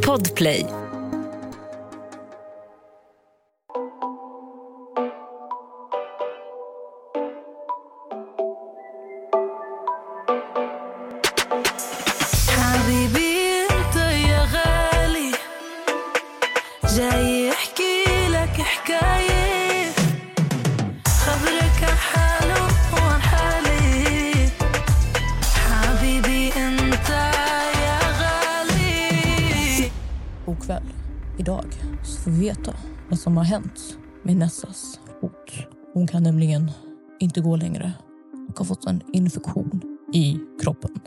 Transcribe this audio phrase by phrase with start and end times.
[0.00, 0.79] Podplay.
[36.00, 36.70] Hon kan nämligen
[37.18, 37.92] inte gå längre
[38.48, 41.00] och har fått en infektion i kroppen.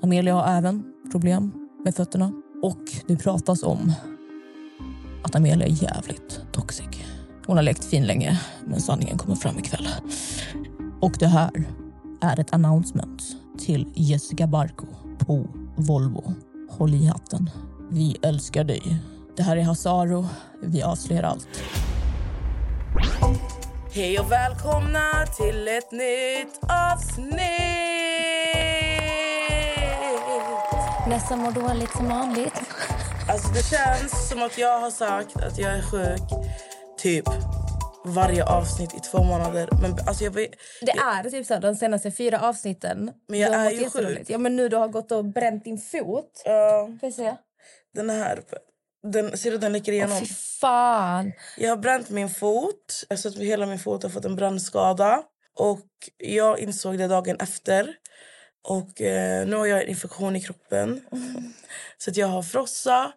[0.00, 1.52] Amelia har även problem
[1.84, 2.32] med fötterna
[2.62, 3.92] och det pratas om
[5.24, 6.86] att Amelia är jävligt toxic.
[7.46, 9.88] Hon har lekt fin länge, men sanningen kommer fram ikväll.
[11.00, 11.50] Och det här
[12.20, 13.22] är ett announcement
[13.58, 14.86] till Jessica Barco
[15.18, 16.34] på Volvo.
[16.70, 17.50] Håll i hatten.
[17.90, 18.98] Vi älskar dig.
[19.36, 20.26] Det här är Hasaro.
[20.62, 21.48] Vi avslöjar allt.
[23.96, 26.58] Hej och välkomna till ett nytt
[26.92, 27.40] avsnitt!
[31.08, 32.60] Nessa mår dåligt som vanligt.
[33.28, 36.20] Alltså det känns som att jag har sagt att jag är sjuk
[36.98, 37.24] typ
[38.04, 39.68] varje avsnitt i två månader.
[39.82, 40.50] Men alltså jag vet,
[40.80, 43.12] Det är typ så de senaste fyra avsnitten.
[43.28, 44.22] Men jag är ju sjuk.
[44.28, 46.42] Ja men nu du har gått och bränt din fot.
[46.44, 47.36] ja, Får jag se?
[47.94, 48.40] den här...
[49.12, 50.20] Den, ser du den läcker Åh igenom?
[50.20, 51.32] fy fan.
[51.56, 53.04] Jag har bränt min fot.
[53.10, 55.22] Alltså att hela min fot har fått en brännskada.
[55.58, 55.86] Och
[56.18, 57.94] jag insåg det dagen efter.
[58.68, 61.00] Och eh, nu har jag en infektion i kroppen.
[61.98, 63.12] Så att jag har frossa.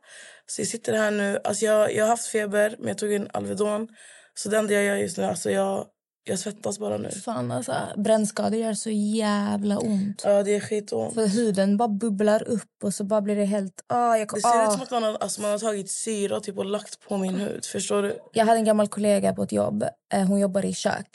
[0.45, 1.39] Så jag sitter här nu.
[1.43, 3.87] Alltså jag, jag har haft feber, men jag tog en Alvedon.
[4.33, 5.85] Så det enda jag gör just nu, alltså jag,
[6.29, 7.11] jag svettas bara nu.
[7.11, 10.21] Fan alltså, brännskador gör så jävla ont.
[10.25, 11.13] Ja, det är skitont.
[11.13, 13.83] För huden bara bubblar upp och så bara blir det helt...
[13.87, 14.71] Ah, jag, Det ser ut ah.
[14.71, 17.65] som att man har, alltså man har tagit syra typ, och lagt på min hud.
[17.65, 18.19] Förstår du?
[18.33, 19.83] Jag hade en gammal kollega på ett jobb.
[20.13, 21.09] Eh, Hon jobbar i kök.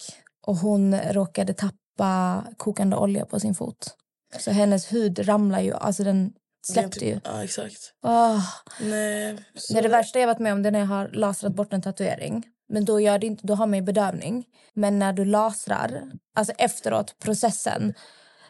[0.47, 3.97] Och Hon råkade tappa kokande olja på sin fot.
[4.39, 5.73] Så hennes hud ramlar ju.
[5.73, 6.33] Alltså den
[6.73, 7.21] släppte ju.
[7.25, 7.93] Ja, exakt.
[8.03, 8.41] Ah.
[8.81, 9.39] Nej.
[9.69, 11.73] Det, är det värsta jag varit med om det är när jag har lasrat bort
[11.73, 12.45] en tatuering.
[12.69, 14.45] Men då, gör det inte, då har man ju bedövning.
[14.75, 16.03] Men när du lasrar,
[16.35, 17.95] alltså efteråt, processen.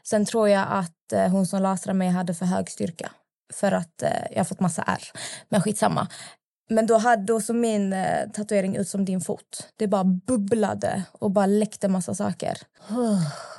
[0.03, 3.11] Sen tror jag att eh, hon som lasrar mig hade för hög styrka.
[3.55, 5.03] För att eh, jag har fått massa ärr.
[5.49, 6.09] Men skitsamma.
[6.71, 9.69] Men då hade då så min eh, tatuering ut som din fot.
[9.77, 12.59] Det bara bubblade och bara läckte massa saker.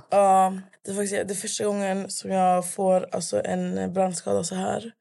[0.10, 0.54] Ja,
[0.86, 4.92] det är faktiskt det är första gången som jag får alltså, en brännskada så här.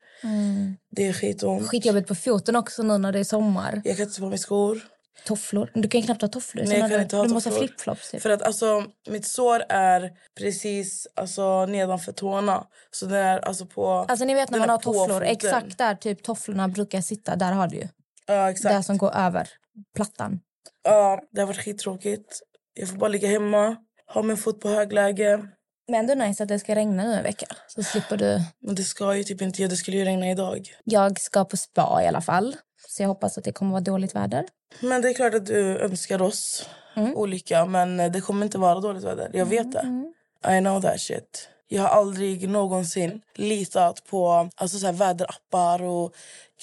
[0.90, 1.68] Det är skitont.
[1.68, 3.82] Skitjobbigt på foten också nu när det är sommar.
[3.84, 4.80] Jag kan inte ta på mig skor.
[5.26, 5.70] Tofflor.
[5.74, 6.64] Du kan knappt ha tofflor.
[6.64, 7.68] Nej, jag kan inte ha du måste ha tofflor.
[7.68, 8.10] flipflops.
[8.10, 8.22] Typ.
[8.22, 12.66] För att alltså, mitt sår är precis alltså, nedanför tårna.
[12.90, 13.88] Så det är alltså på...
[13.88, 17.52] Alltså ni vet när den man har tofflor, exakt där typ tofflorna brukar sitta, där
[17.52, 17.88] har du ju.
[18.26, 18.74] Ja, exakt.
[18.74, 19.48] Där som går över
[19.94, 20.40] plattan.
[20.84, 22.40] Ja, det har varit skittråkigt.
[22.74, 23.76] Jag får bara ligga hemma,
[24.14, 25.48] ha min fot på högläge.
[25.88, 27.46] Men ändå nice att det ska regna nu en vecka.
[27.68, 28.40] Så slipper du.
[28.60, 29.66] Men det ska ju typ inte.
[29.66, 30.68] Det skulle ju regna idag.
[30.84, 32.56] Jag ska på spa i alla fall.
[32.88, 34.44] Så jag hoppas att det kommer vara dåligt väder.
[34.80, 37.14] Men det är klart att du önskar oss Mm.
[37.16, 37.66] olika.
[37.66, 39.30] Men det kommer inte vara dåligt väder.
[39.32, 40.12] Jag vet det.
[40.56, 41.48] I know that shit.
[41.68, 46.14] Jag har aldrig någonsin litat på alltså så här, väderappar och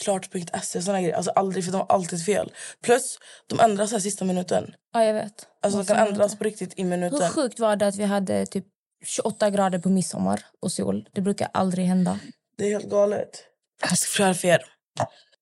[0.03, 1.15] klart.se och såna grejer.
[1.15, 2.51] Alltså aldrig, för de har alltid fel.
[2.83, 4.73] Plus, de ändras här sista minuten.
[4.93, 5.47] Ja, jag vet.
[5.61, 7.29] Alltså de kan ändras på riktigt i Hur minuten.
[7.29, 8.65] sjukt var det att vi hade typ
[9.05, 11.09] 28 grader på midsommar och sol?
[11.11, 12.19] Det brukar aldrig hända.
[12.57, 13.43] Det är helt galet.
[13.81, 14.61] Jag ska förklara för er.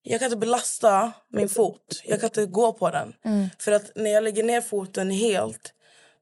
[0.02, 2.02] Jag kan inte belasta min fot.
[2.06, 3.14] Jag kan inte gå på den.
[3.26, 3.48] Mm.
[3.60, 5.74] För att när jag lägger ner foten helt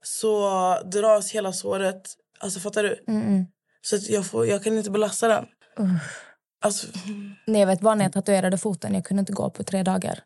[0.03, 0.49] så
[0.85, 2.01] dras hela såret.
[2.39, 3.03] Alltså fattar du?
[3.07, 3.45] Mm-mm.
[3.81, 5.45] Så att jag, får, jag kan inte belasta den.
[6.61, 6.87] Alltså,
[7.47, 8.93] Nej, jag vet bara när jag tatuerade foten.
[8.93, 10.23] Jag kunde inte gå på tre dagar.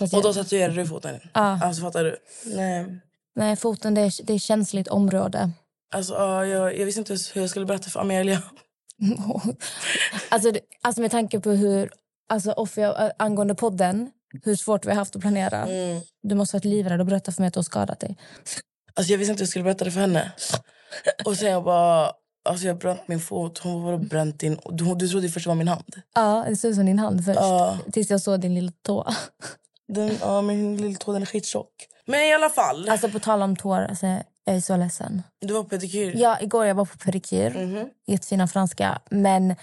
[0.00, 1.20] Att och då jag, tatuerar du foten.
[1.34, 1.58] Ja.
[1.64, 2.16] Alltså fattar du?
[2.44, 3.00] Nej.
[3.34, 5.50] nej, foten det är, det är känsligt område.
[5.94, 8.42] Alltså, ja, jag, jag visste inte hur jag skulle berätta för Amelia.
[10.28, 11.90] alltså, det- alltså med tanke på hur...
[12.30, 14.10] Alltså, offer, jag- angående podden,
[14.44, 15.66] hur svårt vi har haft att planera.
[15.66, 16.00] Mm.
[16.22, 18.16] Du måste varit livrädd och berätta för mig att du har skadat dig.
[18.94, 20.32] Alltså, jag visste inte hur jag skulle berätta det för henne.
[21.24, 22.12] Och sen jag bara...
[22.48, 23.58] Alltså jag bränt min fot.
[23.58, 24.58] Hon "Vadå bränt din...
[24.70, 25.94] Du, du trodde först det var min hand.
[26.14, 27.40] Ja, det såg ut som din hand först.
[27.40, 27.78] Ja.
[27.92, 29.06] Tills jag såg din lilla tå.
[29.88, 31.72] Den, ja, min lilltå den är skittjock.
[32.06, 32.88] Men i alla fall.
[32.88, 34.06] Alltså på tal om tår, alltså,
[34.50, 35.22] jag är så ledsen.
[35.40, 36.12] Du var på pedikyr.
[36.16, 37.50] Ja, igår jag var på pedikyr.
[37.50, 37.88] Mhm.
[38.06, 38.98] Jättefina franska.
[39.10, 39.54] Men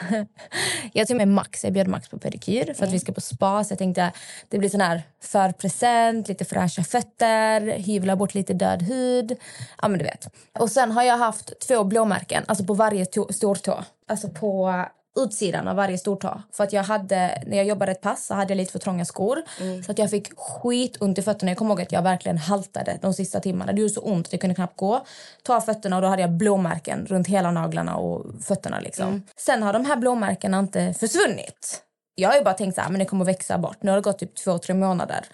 [0.92, 1.64] jag tog med Max.
[1.64, 2.92] Jag bjöd Max på pedikyr för att Mm.
[2.92, 3.64] vi ska på spa.
[3.64, 4.12] Så jag tänkte
[4.48, 9.36] det blir sån här förpresent, lite fräscha fötter, hyvla bort lite död hud.
[9.82, 10.28] Ja, men du vet.
[10.58, 13.84] Och sen har jag haft två blåmärken, alltså på varje tå, stortå.
[14.08, 14.84] Alltså på
[15.16, 16.42] utsidan av varje stortå.
[16.52, 19.04] För att jag hade, när jag jobbade ett pass så hade jag lite för trånga
[19.04, 19.42] skor.
[19.82, 21.50] Så att jag fick skitont i fötterna.
[21.50, 23.72] Jag kommer ihåg att jag verkligen haltade de sista timmarna.
[23.72, 25.06] Det gjorde så ont att jag kunde knappt gå.
[25.42, 28.80] Ta fötterna och då hade jag blåmärken runt hela naglarna och fötterna.
[28.80, 29.22] Liksom.
[29.36, 31.82] Sen har de här blåmärkena inte försvunnit.
[32.14, 33.76] Jag har ju bara tänkt så här, men det kommer växa bort.
[33.80, 35.24] Nu har det gått typ två, tre månader.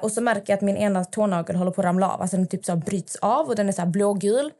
[0.00, 2.22] Och så märker jag att min ena tånagel håller på att ramla av.
[2.22, 4.50] Alltså den typ så bryts av och den är så blågul.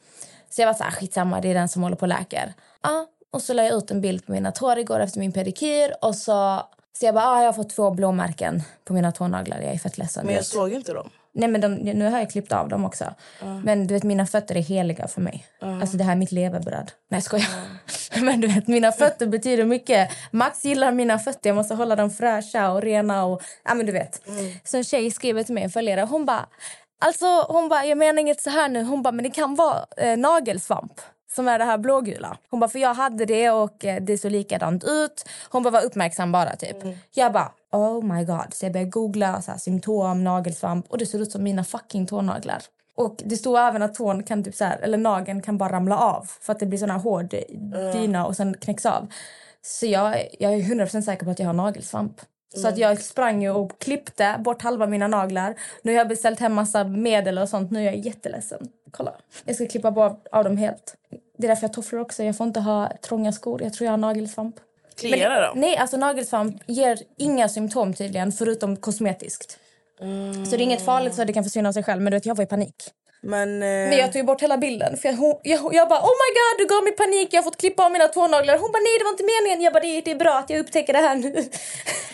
[0.51, 2.55] Så jag var så här, skitsamma, det är den som håller på läker.
[2.83, 5.95] Ja, och så la jag ut en bild på mina tår igår efter min pedikyr.
[6.03, 6.63] Och så,
[6.99, 9.61] så jag bara, ah, jag har fått två blåmärken på mina tånaglar.
[9.61, 10.27] Jag är fett ledsen.
[10.27, 11.11] Men jag såg inte dem.
[11.33, 13.05] Nej, men de, nu har jag klippt av dem också.
[13.65, 15.47] Men du vet, mina fötter är heliga för mig.
[15.61, 16.93] Alltså det här är mitt levebröd.
[17.11, 17.47] Nej, jag skojar.
[18.25, 20.11] men du vet, mina fötter betyder mycket.
[20.31, 21.51] Max gillar mina fötter.
[21.51, 23.25] Jag måste hålla dem fräscha och rena.
[23.25, 24.23] Och, ja, men du vet.
[24.65, 26.01] Så en tjej skriver till mig, en följare.
[26.01, 26.47] Hon bara,
[27.05, 28.83] alltså, hon bara, jag menar inget så här nu.
[28.83, 31.01] Hon bara, men det kan vara eh, nagelsvamp
[31.35, 32.37] som är det här blågula.
[32.51, 35.29] Hon bara, för jag hade det och eh, det såg likadant ut.
[35.51, 36.77] Hon bara, var uppmärksam bara typ.
[37.15, 38.55] Jag bara, oh my god.
[38.55, 42.07] Så jag började googla så här, symptom, nagelsvamp och det såg ut som mina fucking
[42.07, 42.63] tånaglar.
[42.97, 45.99] Och det stod även att tån kan typ så här, eller nageln kan bara ramla
[45.99, 47.35] av för att det blir sån här hård
[47.93, 49.09] dyna och sen knäcks av.
[49.63, 52.21] Så jag, jag är 100% säker på att jag har nagelsvamp.
[52.57, 55.55] Så att jag sprang och klippte bort halva mina naglar.
[55.83, 57.71] Nu har jag beställt hem massa medel och sånt.
[57.71, 58.69] Nu är jag jätteledsen.
[58.91, 59.15] Kolla.
[59.45, 60.97] Jag ska klippa bort av dem helt.
[61.39, 62.23] Det är därför jag har tofflor också.
[62.23, 63.63] Jag får inte ha trånga skor.
[63.63, 64.57] Jag tror jag har nagelsvamp.
[64.97, 65.53] Kliar det då?
[65.55, 69.59] Nej, alltså nagelsvamp ger inga symptom tydligen förutom kosmetiskt.
[70.45, 72.03] Så det är inget farligt så det kan försvinna av sig själv.
[72.03, 72.75] Men du vet, jag var i panik.
[73.23, 74.97] Men, eh, Men jag tog bort hela bilden.
[74.97, 77.29] För jag, hon, jag, jag bara oh my god du gav mig panik.
[77.33, 78.59] Jag har fått klippa av mina tånaglar.
[78.59, 79.63] Hon bara nej det var inte meningen.
[79.63, 81.45] Jag bara det, det är bra att jag upptäcker det här nu.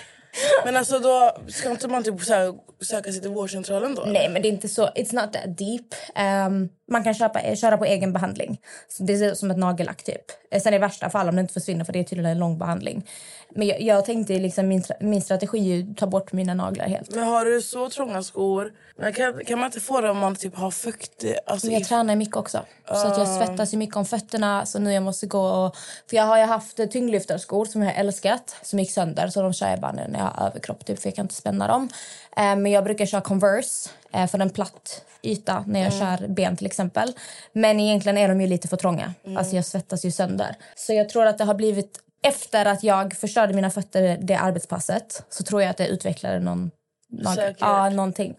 [0.64, 4.02] men alltså då ska inte man typ så här, söka sig till vårdcentralen då?
[4.06, 4.86] Nej, men det är inte så.
[4.86, 5.94] It's not that deep.
[6.14, 8.60] Ehm, man kan köpa, köra på egen behandling.
[8.88, 10.22] Så det är som ett nagellack typ.
[10.50, 12.58] Eh, Sen i värsta fall om det inte försvinner för det är tydligen en lång
[12.58, 13.06] behandling.
[13.54, 17.14] Men jag, jag tänkte liksom min, min strategi är att ta bort mina naglar helt.
[17.14, 20.36] Men har du så trånga skor, men kan, kan man inte få det om man
[20.36, 21.24] typ har fukt?
[21.24, 22.60] i- Alltså, Men jag i- tränar mycket också.
[22.88, 24.66] Så att jag svettas ju mycket om fötterna.
[24.66, 25.76] Så nu jag måste gå och...
[26.10, 28.56] För jag har ju haft eh, tyngdlyftarskor som jag har älskat.
[28.62, 29.28] Som gick sönder.
[29.28, 30.98] Så de kör jag bara när jag har överkropp typ.
[31.02, 31.88] För jag kan inte spänna dem.
[32.36, 33.90] Eh, Men jag brukar köra Converse.
[34.12, 37.12] eh, För en platt yta när jag kör ben till exempel.
[37.52, 39.14] Men egentligen är de ju lite för trånga.
[39.36, 40.56] Alltså jag svettas ju sönder.
[40.76, 41.98] Så jag tror att det har blivit...
[42.22, 45.22] Efter att jag förstörde mina fötter det arbetspasset.
[45.30, 46.70] Så tror jag att det utvecklade någon...
[47.08, 48.36] någon ja, någonting.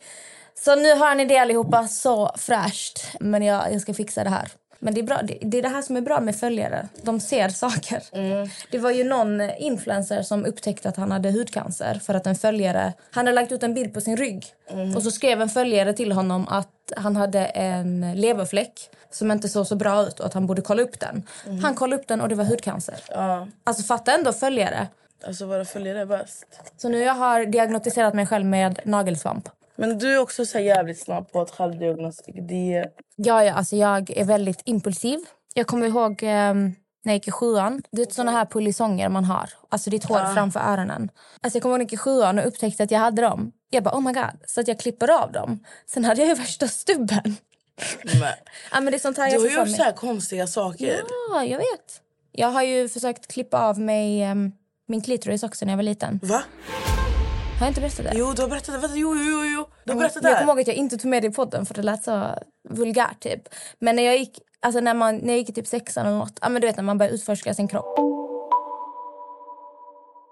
[0.64, 3.00] Så nu har ni det allihopa så fräscht.
[3.20, 4.48] Men jag, jag ska fixa det här.
[4.83, 5.22] Men det är, bra.
[5.24, 6.88] Det, det är det här som är bra med följare.
[7.01, 8.04] De ser saker.
[8.72, 12.94] Det var ju någon influencer som upptäckte att han hade hudcancer för att en följare...
[13.12, 14.45] Han hade lagt ut en bild på sin rygg.
[14.95, 19.68] Och så skrev en följare till honom att han hade en leverfläck som inte såg
[19.68, 21.24] så bra ut och att han borde kolla upp den.
[21.63, 22.95] Han kollade upp den och det var hudcancer.
[23.10, 24.88] ja, Alltså fatta ändå följare.
[25.28, 26.45] alltså våra följare är bäst.
[26.78, 29.50] Så nu jag har diagnostiserat mig själv med nagelsvamp.
[29.75, 32.35] Men du är också så jävligt snabb på att självdiagnostik.
[32.50, 32.85] Det,
[33.15, 35.19] Ja, ja, alltså jag är väldigt impulsiv.
[35.53, 37.81] Jag kommer ihåg ehm, när jag gick i sjuan.
[37.91, 39.50] Det är såna här polisonger man har.
[39.69, 41.09] Alltså ditt hår framför öronen.
[41.41, 43.51] Alltså jag kommer ihåg när jag gick i sjuan och upptäckte att jag hade dem.
[43.69, 44.39] Jag bara oh my god.
[44.45, 45.59] Så att jag klipper av dem.
[45.85, 47.35] Sen hade jag ju värsta stubben.
[48.03, 48.15] men,
[48.71, 51.01] Ja, men det är sånt här du har ju gjort så här konstiga saker.
[51.31, 52.01] Ja, jag vet.
[52.31, 54.51] Jag har ju försökt klippa av mig ehm,
[54.88, 56.19] min klitoris också när jag var liten.
[56.23, 56.44] Va?
[57.61, 58.11] Har jag inte berättat det?
[58.15, 58.99] Jo, du har berättat det.
[58.99, 59.65] Jo, jo, jo.
[59.83, 60.39] Du har berättat Men jag det.
[60.41, 62.35] kommer ihåg att jag inte tog med det i podden för det lät så
[62.69, 63.41] vulgärt typ.
[63.80, 66.39] Men när jag gick, alltså när man, när jag gick i typ sexan eller något,
[66.41, 67.99] ja men du vet när man börjar utforska sin kropp.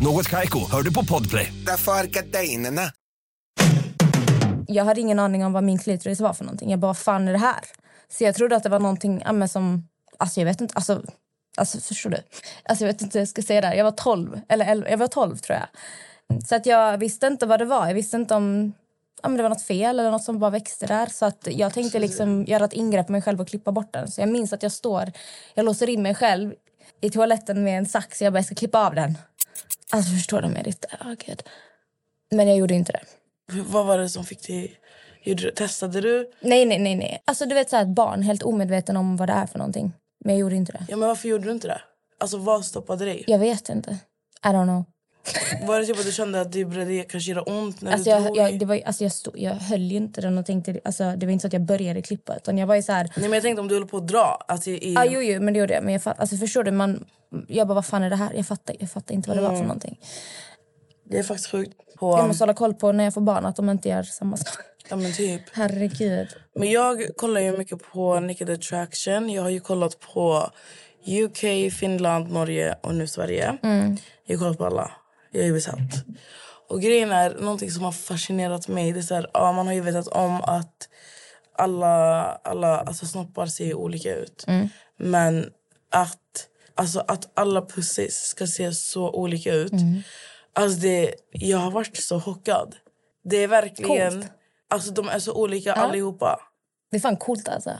[0.00, 1.52] Något Kaiko, hör du på Podplay.
[1.66, 2.82] Därför är gardinerna.
[4.66, 6.70] Jag hade ingen aning om vad min klitoris var för någonting.
[6.70, 7.60] Jag bara, fan är det här?
[8.08, 9.88] Så jag trodde att det var någonting ja, men som,
[10.18, 11.02] alltså jag vet inte, alltså,
[11.56, 12.16] alltså förstår du?
[12.64, 13.74] Alltså jag vet inte hur jag ska säga det här.
[13.74, 15.68] Jag var 12, eller 11, jag var 12 tror jag.
[16.48, 17.86] Så att jag visste inte vad det var.
[17.86, 18.72] Jag visste inte om
[19.22, 21.06] ja, men det var något fel eller något som bara växte där.
[21.06, 24.10] Så att jag tänkte liksom göra ett ingrepp på mig själv och klippa bort den.
[24.10, 25.12] Så jag minns att jag står,
[25.54, 26.54] jag låser in mig själv
[27.00, 28.22] i toaletten med en sax.
[28.22, 29.18] Jag bara, jag ska klippa av den.
[29.92, 30.84] Alltså förstår du Merit?
[31.00, 31.42] Oh, Gud.
[32.30, 33.02] Men jag gjorde inte det.
[33.62, 34.80] Vad var det som fick dig...
[35.22, 36.30] Gjorde testade du?
[36.40, 36.96] Nej, nej, nej.
[36.96, 37.22] nej.
[37.24, 39.92] Alltså du vet så här, ett barn helt omedveten om vad det är för någonting.
[40.24, 40.86] Men jag gjorde inte det.
[40.88, 41.80] Ja, men varför gjorde du inte det?
[42.20, 43.24] Alltså vad stoppade dig?
[43.26, 43.90] Jag vet inte.
[44.44, 44.84] I don't know.
[45.66, 48.16] Var det typ att du kände att det började kanske göra ont när Alltså du
[48.16, 50.80] jag, jag, det var, alltså jag, stod, jag höll inte den och tänkte...
[50.84, 52.36] Alltså det var inte så att jag började klippa.
[52.36, 53.04] Utan jag var ju så här...
[53.16, 54.44] Nej men jag tänkte om du höll på att dra.
[54.48, 54.92] Att i.
[54.94, 55.84] Ja, jo, jo, men det gjorde jag.
[55.84, 56.70] Men jag fatt, alltså, förstår du?
[56.70, 57.04] Man,
[57.48, 58.32] jag bara, vad fan är det här?
[58.34, 60.00] Jag fattar, jag fattar inte vad det var för någonting.
[61.04, 61.72] Det är faktiskt sjukt.
[61.98, 64.36] På, Jag måste hålla koll på när jag får barn att de inte gör samma
[64.36, 64.54] sak.
[64.88, 65.42] ja, men typ.
[65.52, 66.28] Herregud.
[66.54, 69.30] Men jag kollar ju mycket på Naked Attraction.
[69.30, 70.50] Jag har ju kollat på
[71.06, 73.58] UK, Finland, Norge och nu Sverige.
[74.26, 74.90] Jag har kollat på alla.
[75.30, 76.04] Jag är besatt.
[76.68, 79.74] Och grejen är, någonting som har fascinerat mig, det är så här, ja, man har
[79.74, 80.88] ju vetat om att
[81.56, 84.44] alla, alla alltså snoppar ser olika ut.
[84.98, 85.50] Men
[85.90, 89.72] att, alltså att alla pussis ska se så olika ut.
[90.52, 92.76] Alltså det, jag har varit så chockad.
[93.24, 94.12] Det är verkligen...
[94.12, 94.32] Coolt.
[94.70, 96.40] Alltså de är så olika allihopa.
[96.90, 97.72] Det är fan coolt alltså.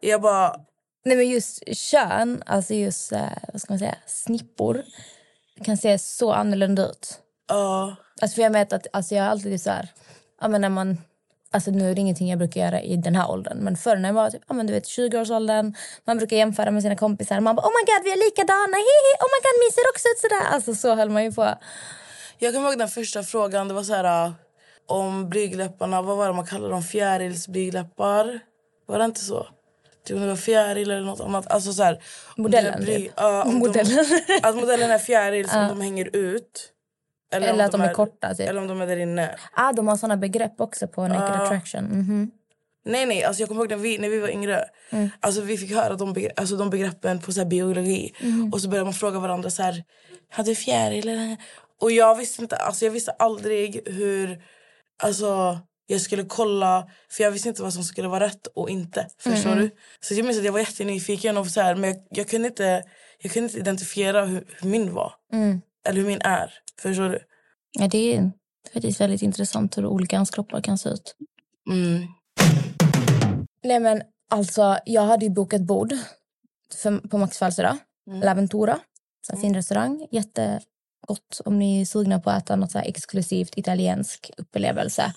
[0.00, 0.56] Jag bara...
[1.04, 4.82] Nej men just kön, alltså just eh, vad ska man säga, snippor
[5.62, 7.18] kan se så annorlunda ut.
[7.48, 9.88] ja Alltså för jag vet att alltså jag alltid så här,
[10.40, 10.98] ja men när man
[11.54, 13.58] Alltså nu är det ingenting jag brukar göra i den här åldern.
[13.58, 16.82] Men förr när jag var typ, ja, men du vet, 20-årsåldern, man brukar jämföra med
[16.82, 17.40] sina kompisar.
[17.40, 20.08] Man bara, oh my god vi är likadana, hihi, oh my god min ser också
[20.08, 20.54] ut sådär.
[20.54, 21.54] Alltså så höll man ju på.
[22.38, 23.68] jag kommer ihåg den första frågan.
[23.68, 24.32] Det var så här...
[24.86, 26.82] Om blygdläpparna, vad var det man kallade dem?
[26.82, 28.40] Fjärilsblygdläppar?
[28.86, 29.46] Var det inte så?
[30.04, 31.46] Typ om det var fjäril eller något annat.
[31.50, 32.02] Alltså så här,
[32.36, 33.12] Modellen, bly- typ.
[33.52, 34.04] Modellen.
[34.26, 36.70] De, att modellen är fjäril som de hänger ut.
[37.32, 38.48] Eller om att de är korta, typ.
[38.48, 39.36] Eller om de är där inne.
[39.52, 41.84] Ah, de har såna begrepp också på Naked Attraction.
[41.84, 42.30] Mhm.
[42.86, 43.24] Nej, nej.
[43.24, 44.64] Alltså jag kommer ihåg när vi, när vi var yngre.
[44.90, 45.10] Mm.
[45.20, 48.14] Alltså vi fick höra de, begre- alltså de begreppen på så här biologi.
[48.20, 48.52] Mm.
[48.52, 49.84] Och så började man fråga varandra så här.
[50.30, 51.36] Hade du fjäril eller?
[51.80, 52.56] Och jag visste inte.
[52.56, 54.42] Alltså jag visste aldrig hur.
[55.02, 56.88] Alltså jag skulle kolla.
[57.10, 59.08] För jag visste inte vad som skulle vara rätt och inte.
[59.18, 59.64] Förstår Mm.
[59.64, 59.70] du?
[60.00, 61.36] Så jag minns att jag var jättenyfiken.
[61.36, 62.82] Och så här, men jag, jag, kunde inte,
[63.22, 65.12] jag kunde inte identifiera hur, hur min var.
[65.32, 65.60] Mm.
[65.88, 66.52] Eller hur min är.
[66.82, 67.18] Förstår du?
[67.78, 68.32] Ja, det är
[68.72, 71.16] faktiskt väldigt intressant hur olika ens kroppar kan se ut.
[71.70, 72.06] Mm.
[73.62, 75.94] Nej men alltså, jag hade ju bokat bord
[76.82, 77.76] för, på Max födelsedag.
[78.10, 78.76] L'Aventura.
[79.26, 80.06] Så här fin restaurang.
[80.10, 85.14] Jättegott om ni är sugna på att äta något så exklusivt italiensk upplevelse.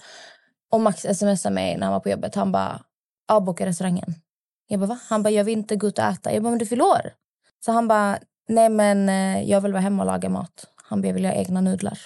[0.72, 2.36] Och Max smsade mig när han var på jobbet.
[2.36, 2.84] Han bara,
[3.28, 4.16] avboka restaurangen.
[4.68, 5.00] Jag bara, va?
[5.10, 6.34] Han bara, jag vill inte gå ut och äta.
[6.34, 7.14] Jag bara, men du fyller år.
[7.66, 10.68] Så han bara, nej men eh, jag vill vara hemma och laga mat.
[10.76, 12.00] Han bara, jag vill ha egna nudlar.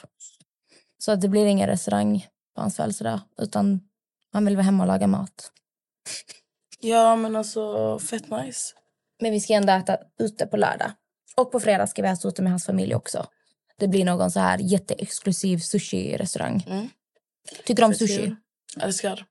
[0.97, 3.19] Så att det blir ingen restaurang på hans födelsedag.
[3.37, 3.79] Utan
[4.33, 5.51] han vill vara hemma och laga mat.
[6.79, 8.73] Ja men alltså fett nice.
[9.21, 10.91] Men vi ska ändå äta ute på lördag.
[11.35, 13.25] Och på fredag ska vi äta ute med hans familj också.
[13.77, 16.65] Det blir någon så här jätteexklusiv sushi-restaurang.
[16.67, 16.89] Mm.
[17.65, 18.35] Tycker du om sushi?
[18.79, 19.25] Älskar.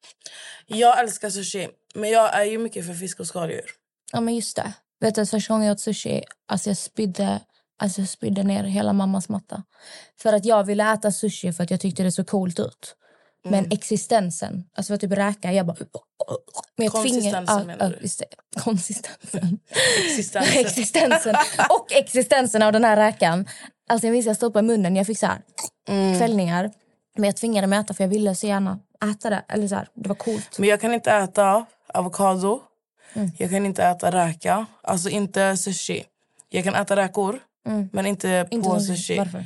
[0.66, 1.68] Jag älskar sushi.
[1.94, 3.64] Men jag är ju mycket för fisk och skaldjur.
[4.12, 4.72] Ja, men just det.
[5.00, 7.40] Vet du, första gången jag åt sushi, alltså jag spydde,
[7.78, 9.62] alltså jag spydde ner hela mammas matta.
[10.22, 12.96] För att jag ville äta sushi för att jag tyckte det såg coolt ut.
[13.44, 13.70] Men Mm.
[13.72, 15.76] existensen, alltså för typ räka, jag bara...
[16.76, 17.96] Men jag Konsistensen tvingar- menar du?
[18.18, 18.60] Det.
[18.60, 19.58] Konsistensen.
[20.06, 20.42] Existensen.
[20.66, 21.34] existensen.
[21.70, 23.48] Och existensen av den här räkan.
[23.88, 25.42] Alltså jag minns jag stoppade i munnen, jag fick så här
[25.88, 26.18] Mm.
[26.18, 26.70] kvällningar.
[27.16, 28.78] Men jag tvingade mig äta för jag ville så gärna
[29.12, 29.44] äta det.
[29.48, 30.58] Eller så här, det var coolt.
[30.58, 32.60] Men jag kan inte äta avokado.
[33.14, 33.30] Mm.
[33.38, 34.66] Jag kan inte äta räka.
[34.82, 36.04] Alltså inte sushi.
[36.48, 37.38] Jag kan äta räkor,
[37.92, 38.46] men inte, Mm.
[38.50, 38.96] Inte på sushi.
[38.96, 39.18] sushi.
[39.18, 39.44] Varför?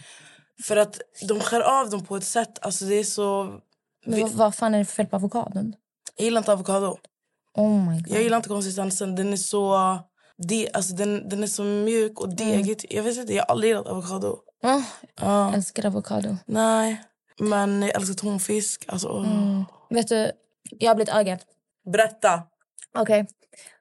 [0.65, 2.59] För att de skär av dem på ett sätt.
[2.63, 3.59] Alltså det är så...
[4.07, 5.75] Men vad, vad fan är det för fel på avokadon?
[6.17, 6.97] Jag gillar inte avokado.
[7.55, 8.09] Oh my god.
[8.09, 9.15] Jag gillar inte konsistensen.
[9.15, 9.99] Den är så...
[10.37, 12.85] De, alltså den, den är så mjuk och degigt.
[12.91, 14.39] Jag vet inte, jag har aldrig gillat avokado.
[14.63, 14.83] Ja.
[15.21, 16.37] jag älskar avokado.
[16.47, 17.03] Nej.
[17.41, 18.85] Men jag älskar tonfisk.
[18.89, 19.09] Alltså.
[19.09, 19.65] Mm.
[19.91, 20.31] Vet du,
[20.71, 21.41] jag har blivit ögat.
[21.93, 22.43] Berätta.
[22.99, 23.27] Okej.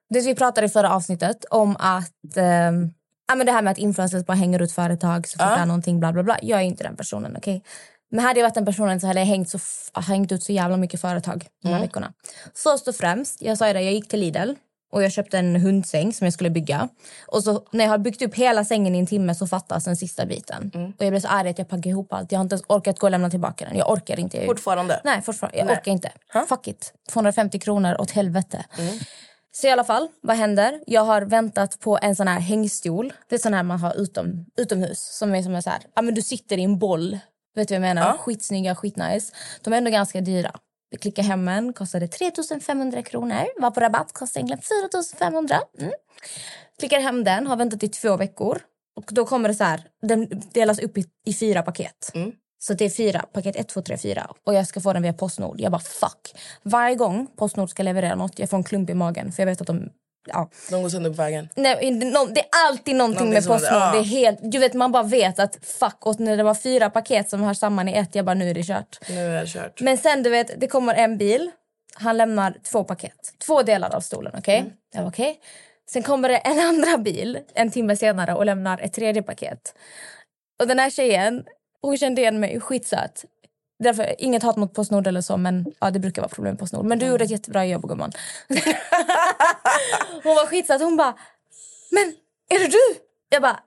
[0.10, 2.38] Det vi pratade i förra avsnittet om att...
[2.38, 2.92] ehm,
[3.28, 5.66] ja, men det här med att influencers bara hänger ut företag så fort Ja.
[5.66, 6.38] någonting bla bla bla.
[6.42, 7.36] Jag är inte den personen.
[7.38, 7.64] okej?
[8.12, 9.60] Men hade jag varit den personen så hade jag hängt, så
[10.02, 12.14] hängt ut så jävla mycket företag de här veckorna.
[12.56, 14.54] Först och främst, jag sa ju det, jag gick till Lidl
[14.94, 16.90] och jag köpte en hundsäng som jag skulle bygga.
[17.28, 19.98] Och så när jag har byggt upp hela sängen i en timme så fattas den
[19.98, 20.72] sista biten.
[20.98, 22.32] Och jag blev så arg att jag packade ihop allt.
[22.32, 23.78] Jag har inte ens orkat gå och lämna tillbaka den.
[23.78, 24.38] Jag orkar inte.
[24.38, 25.02] Jag- Fortfarande.
[25.04, 25.58] Nej, fortfarande.
[25.58, 25.76] Jag Nej.
[25.78, 26.12] orkar inte.
[26.50, 26.94] Fuck it.
[27.12, 28.66] 250 kronor åt helvete.
[29.52, 30.80] Så i alla fall, vad händer?
[30.88, 33.14] Jag har väntat på en sån här hängstol.
[33.30, 35.00] Det är sån här man har utom, utomhus.
[35.18, 37.20] Som är som är så här, ja men du sitter i en boll.
[37.56, 38.08] Vet du vad jag menar?
[38.08, 38.18] Ja.
[38.18, 39.34] Skitsnygga, skitnice.
[39.64, 40.52] De är ändå ganska dyra.
[40.94, 43.62] Vi klickade hem en, kostade 3500 kronor.
[43.62, 45.62] Var på rabatt, kostade egentligen 4500.
[45.80, 45.92] Mm.
[46.80, 48.62] Klickar hem den, har väntat i två veckor.
[48.96, 52.12] Och då kommer det så här, den delas upp i, i fyra paket.
[52.60, 54.32] Så det är fyra, paket 1, 2, 3, 4.
[54.46, 55.62] Och jag ska få den via Postnord.
[55.62, 56.36] Jag bara fuck.
[56.64, 59.32] Varje gång Postnord ska leverera något, jag får en klump i magen.
[59.32, 59.90] För jag vet att de
[60.26, 60.50] ja.
[60.70, 61.50] De går sönder på vägen.
[61.56, 61.92] Nej,
[62.34, 63.82] det är alltid någonting Någonting med Postnord.
[63.82, 63.92] ja.
[63.92, 66.90] Det är helt, du vet, man bara vet att fuck, och när det var fyra
[66.90, 69.00] paket som hör samman i ett, jag bara nu är det kört.
[69.10, 69.82] Nu är det kört.
[69.82, 71.52] Men sen du vet, det kommer en bil.
[71.96, 73.34] Han lämnar två paket.
[73.46, 74.60] Två delar av stolen, okej?
[74.60, 74.72] Mm.
[74.94, 75.40] Jag bara, okej.
[75.90, 79.76] Sen kommer det en andra bil en timme senare och lämnar ett tredje paket.
[80.62, 81.44] Och den här tjejen,
[81.82, 83.26] hon kände igen mig skitsöt.
[83.84, 86.86] Därför, inget hat mot Postnord eller så, men ja, det brukar vara problem med Postnord.
[86.86, 88.12] Men du gjorde ett jättebra jobb, gumman.
[90.24, 90.82] hon var skitsöt.
[90.82, 91.14] Hon bara,
[91.92, 92.14] men
[92.50, 93.00] är det du?
[93.30, 93.60] Jag bara,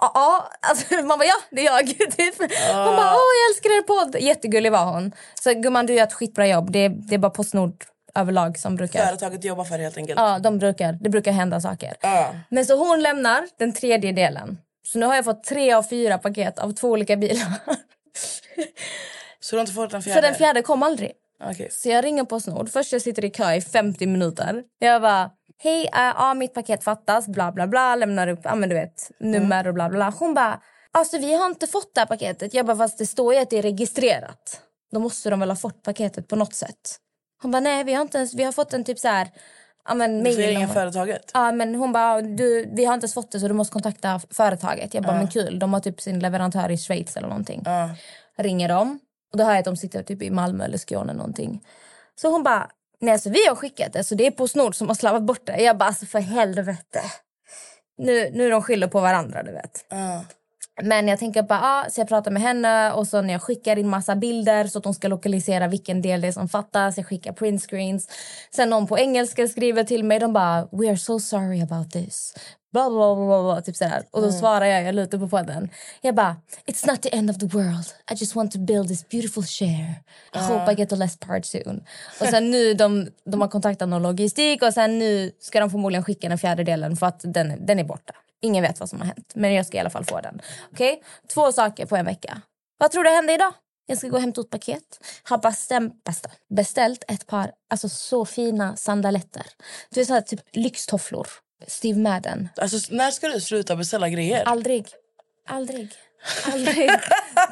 [0.00, 0.50] ja.
[0.60, 1.86] Alltså, man bara, ja, det är jag.
[2.16, 2.38] Typ.
[2.38, 4.16] Hon bara, åh, jag älskar er podd.
[4.20, 5.12] Jättegullig var hon.
[5.34, 6.70] Så gumman, du gör ett skitbra jobb.
[6.70, 9.06] Det är, det är bara Postnord överlag som brukar...
[9.06, 10.20] Företaget jobbar för det helt enkelt.
[10.20, 11.94] Ja, de brukar, det brukar hända saker.
[12.00, 12.34] Ja.
[12.48, 14.58] Men så hon lämnar den tredje delen.
[14.86, 17.46] Så nu har jag fått tre av fyra paket av två olika bilar.
[19.44, 20.20] Så du har inte fått den fjärde?
[20.20, 21.12] Så den fjärde kom aldrig.
[21.44, 21.68] Okej.
[21.70, 22.68] Så jag ringer Postnord.
[22.68, 24.62] Först jag sitter i kö i 50 minuter.
[24.78, 25.30] Jag bara,
[25.62, 27.96] hej, ja, mitt paket fattas, bla bla bla.
[27.96, 30.14] Lämnar upp, ja men du vet, nummer och bla bla bla.
[30.18, 30.60] Hon bara,
[30.92, 32.54] alltså vi har inte fått det här paketet.
[32.54, 34.60] Jag bara, fast det står ju att det är registrerat.
[34.92, 36.98] Då måste de väl ha fått paketet på något sätt.
[37.42, 39.28] Hon bara, nej vi har inte ens, vi har fått en typ så här,
[39.88, 40.68] ja men mail.
[40.68, 41.30] företaget.
[41.34, 44.20] Ja, men hon bara, du, vi har inte ens fått det så du måste kontakta
[44.30, 44.94] företaget.
[44.94, 45.58] Jag bara, men kul.
[45.58, 47.62] De har typ sin leverantör i Schweiz eller någonting.
[47.64, 47.90] Ja.
[48.38, 49.00] Ringer dem.
[49.32, 51.64] Och då hör jag att de sitter typ i Malmö eller Skåne någonting.
[52.20, 52.70] Så hon bara,
[53.00, 55.62] nej så vi har skickat det så det är Postnord som har slarvat bort det.
[55.62, 57.00] Jag bara, alltså för helvete.
[57.98, 59.86] Nu, nu de skyller på varandra du vet.
[59.88, 60.24] Ja.
[60.82, 63.78] Men jag tänker bara, ah, så jag pratar med henne och så när jag skickar
[63.78, 66.96] in massa bilder så att de ska lokalisera vilken del det är som fattas.
[66.96, 68.08] Jag skickar printscreens.
[68.54, 70.18] Sen någon på engelska skriver till mig.
[70.18, 72.34] De bara, we are so sorry about this.
[72.72, 74.02] Bla, bla, bla, typ sådär.
[74.10, 75.70] Och då svarar jag, jag lutar på podden.
[76.00, 76.36] Jag bara,
[76.66, 77.86] it's not the end of the world.
[78.10, 79.94] I just want to build this beautiful share.
[80.34, 81.84] I hope I get the last part soon.
[82.20, 86.04] Och sen nu, de, de har kontaktat någon logistik och sen nu ska de förmodligen
[86.04, 88.14] skicka den fjärde delen för att den, den är borta.
[88.40, 90.40] Ingen vet vad som har hänt, men jag ska i alla fall få den.
[90.72, 91.02] Okej?
[91.34, 92.40] Två saker på en vecka.
[92.78, 93.52] Vad tror du hände idag?
[93.86, 94.82] Jag ska gå och hämta ut paket.
[95.22, 95.94] Har bestämt,
[96.48, 99.46] beställt ett par alltså, så fina sandaletter.
[99.90, 101.26] Du vet, så här, typ lyxtofflor.
[101.66, 102.48] Steve Madden.
[102.56, 104.44] Alltså, när ska du sluta beställa grejer?
[104.44, 104.86] Aldrig.
[105.48, 105.88] Aldrig.
[106.52, 106.88] Aldrig.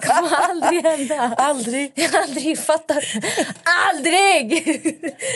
[0.00, 1.34] Det kommer aldrig hända.
[1.36, 1.92] Aldrig.
[1.94, 3.04] Jag har aldrig fattat.
[3.90, 4.66] Aldrig!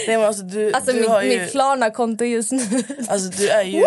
[0.06, 2.62] Nej, men alltså, du, Alltså du mitt, har ju, mitt Klarna-konto just nu.
[3.08, 3.84] Alltså du är ju...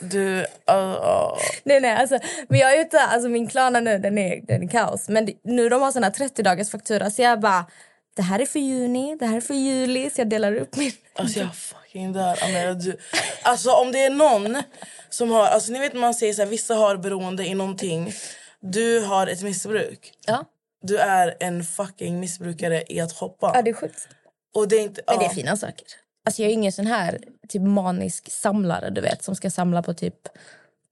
[0.00, 0.38] Du...
[0.38, 0.44] Uh,
[0.74, 2.18] uh, Nej, nej, alltså,
[2.48, 5.08] men jag är ute, alltså min Klarna nu, den är, den är kaos.
[5.08, 7.64] Men nu de har såna 30 dagars faktura så jag bara,
[8.18, 10.92] det här är för juni, det här är för juli, så jag delar upp min.
[11.14, 12.44] alltså jag fucking dör.
[12.44, 12.96] Amira, du,
[13.42, 14.62] alltså om det är någon
[15.10, 15.46] som har...
[15.46, 18.12] Alltså ni vet man säger så här, vissa har beroende i någonting.
[18.60, 20.12] Du har ett missbruk.
[20.26, 20.44] Ja,
[20.82, 23.52] Du är en fucking missbrukare i att shoppa.
[23.54, 24.08] ja det är sjukt.
[24.54, 25.02] Och det är inte...
[25.06, 25.34] Men det är ja.
[25.34, 25.86] fina saker.
[26.24, 29.94] Alltså jag är ingen sån här typ manisk samlare du vet som ska samla på
[29.94, 30.28] typ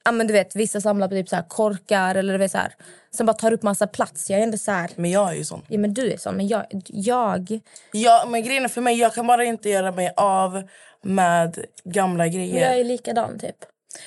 [0.07, 2.59] Ja men du vet vissa samlar på typ så här korkar eller du vet så
[2.59, 2.75] här
[3.11, 4.31] som bara tar upp massa plats.
[4.31, 5.63] Jag är ändå så här Men jag är ju sån.
[5.69, 7.61] Ja men du är sån men jag, jag
[7.93, 10.63] Ja, men grejen är för mig, jag kan bara inte göra mig av
[11.03, 12.63] med gamla grejer.
[12.63, 13.57] jag är likadan typ.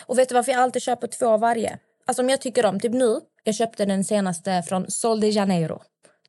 [0.06, 1.78] Och vet du varför jag alltid köper två av varje?
[2.06, 5.82] Alltså om jag tycker om, typ nu, jag köpte den senaste från Sol de Janeiro.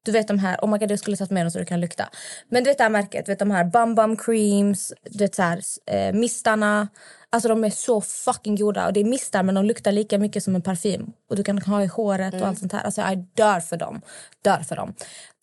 [0.03, 1.81] Du vet de här, oh my god jag skulle tagit med dem så du kan
[1.81, 2.09] lukta.
[2.49, 5.35] Men du vet det här märket, du vet de här Bum Bum Creams, du vet
[5.35, 6.89] så här, eh, mistarna.
[7.33, 10.45] Alltså de är så fucking goda och det är mistar men de luktar lika mycket
[10.45, 11.13] som en parfym.
[11.31, 12.83] Och du kan ha i håret och allt sånt här.
[12.83, 14.01] Alltså jag dör för dem.
[14.43, 14.95] Dör för dem.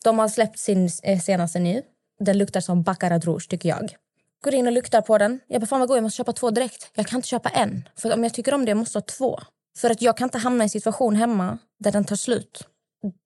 [0.04, 1.82] De har släppt sin eh, senaste ny.
[2.20, 3.96] Den luktar som Baccarat Rouge tycker jag.
[4.44, 5.40] Går in och luktar på den.
[5.46, 6.90] Jag bara, fan vad god, jag måste köpa två direkt.
[6.94, 7.88] Jag kan inte köpa en.
[7.96, 9.40] För om jag tycker om det, jag måste ha två.
[9.78, 12.66] För att jag kan inte hamna i en situation hemma där den tar slut.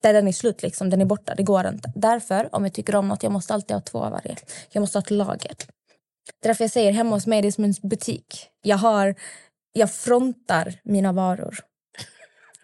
[0.03, 1.93] Där den är slut liksom, den är borta, det går inte.
[1.95, 4.37] Därför, om jag tycker om något, jag måste alltid ha två av varje.
[4.71, 5.57] Jag måste ha ett lager.
[6.41, 8.47] Det är därför jag säger hemma hos mig, det är som en butik.
[8.63, 9.15] Jag har,
[9.73, 11.59] jag frontar mina varor.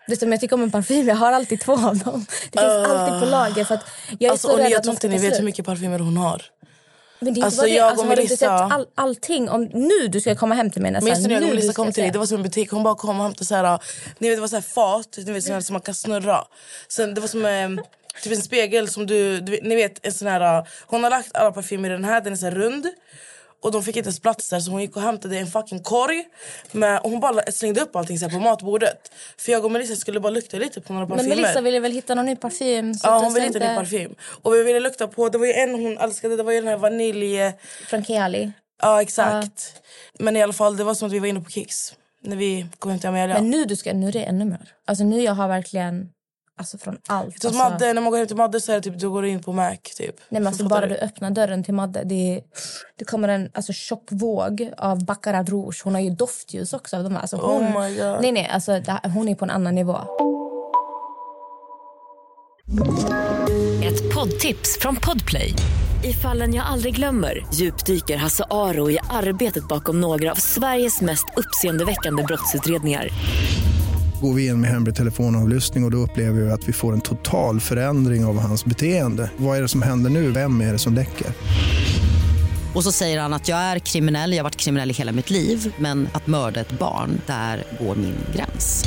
[0.07, 2.27] Det är som jag tycker om en parfym, jag har alltid två av dem.
[2.53, 3.85] Det finns alltid på lager för att
[4.18, 6.16] jag är Alltså, så rädd jag att tror inte ni vet hur mycket parfymer hon
[6.16, 6.42] har.
[7.21, 7.81] Men det är inte Alltså, bara det.
[7.81, 9.49] Alltså, har du inte sett all, allting?
[9.49, 11.05] Om nu du ska komma hem till mig nästan.
[11.05, 12.12] Minns du när jag och Melissa kom till dig?
[12.12, 12.71] Det var som en butik.
[12.71, 13.79] Hon bara kom och hämtade så här,
[14.18, 16.44] ni vet, det var så här fat ni vet, sån som man kan snurra.
[16.88, 17.85] Sen, det var som eh,
[18.23, 21.53] typ en spegel som du, du ni vet en sån här, hon har lagt alla
[21.53, 22.87] parfymer i den här, den är så här rund.
[23.62, 26.25] Och de fick inte ens plats där så hon gick och hämtade en fucking korg.
[26.73, 29.12] Med, och hon bara slängde upp allting så på matbordet.
[29.38, 31.37] För jag och Melissa skulle bara lukta lite på några Men parfymer.
[31.37, 32.94] Melissa ville väl hitta någon ny parfym?
[32.94, 34.14] så Ja hon ville hitta tänkte- ny parfym.
[34.42, 36.68] Och vi ville lukta på, det var ju en hon älskade, det var ju den
[36.68, 37.53] här vanilj...
[37.87, 38.53] Från Kiali.
[38.83, 39.83] Ja exakt.
[40.18, 41.94] Men i alla fall det var som att vi var inne på Kicks.
[42.23, 43.35] När vi kom hem till Amelia.
[43.35, 44.73] Men nu, du ska, nu är det ännu mer.
[44.87, 46.09] Alltså nu jag har verkligen...
[46.59, 47.37] Alltså från allt.
[47.37, 49.27] Att Alltså, Madde, när man går hem till Madde så är det typ, du går
[49.27, 50.16] in på Mac typ.
[50.29, 52.40] nej, men alltså, bara du öppnar dörren till Madde, det,
[52.97, 55.81] det kommer en alltså, tjock våg av Baccarat Rouge.
[55.85, 56.97] Hon har ju doftljus också.
[56.97, 57.21] Av de här.
[57.21, 58.23] Alltså, hon, Oh my God.
[58.23, 59.99] Nej, nej, alltså, det hon är på en annan nivå.
[63.85, 65.55] Ett poddtips från Podplay.
[66.05, 71.25] I fallen jag aldrig glömmer djupdyker Hasse Aro i arbetet bakom några av Sveriges mest
[71.37, 73.09] uppseendeväckande brottsutredningar.
[74.20, 77.00] Går vi in med hemlig telefonavlyssning och, och då upplever vi att vi får en
[77.00, 79.31] total förändring av hans beteende.
[79.37, 80.31] Vad är det som händer nu?
[80.31, 81.26] Vem är det som läcker?
[82.74, 85.31] Och så säger han att jag är kriminell, jag har varit kriminell i hela mitt
[85.31, 88.85] liv men att mörda ett barn, där går min gräns.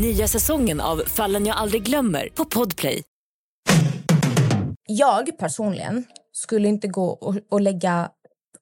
[0.00, 3.02] Nya säsongen av Fallen jag aldrig glömmer på Podplay.
[4.88, 8.10] Jag personligen skulle inte gå och, och lägga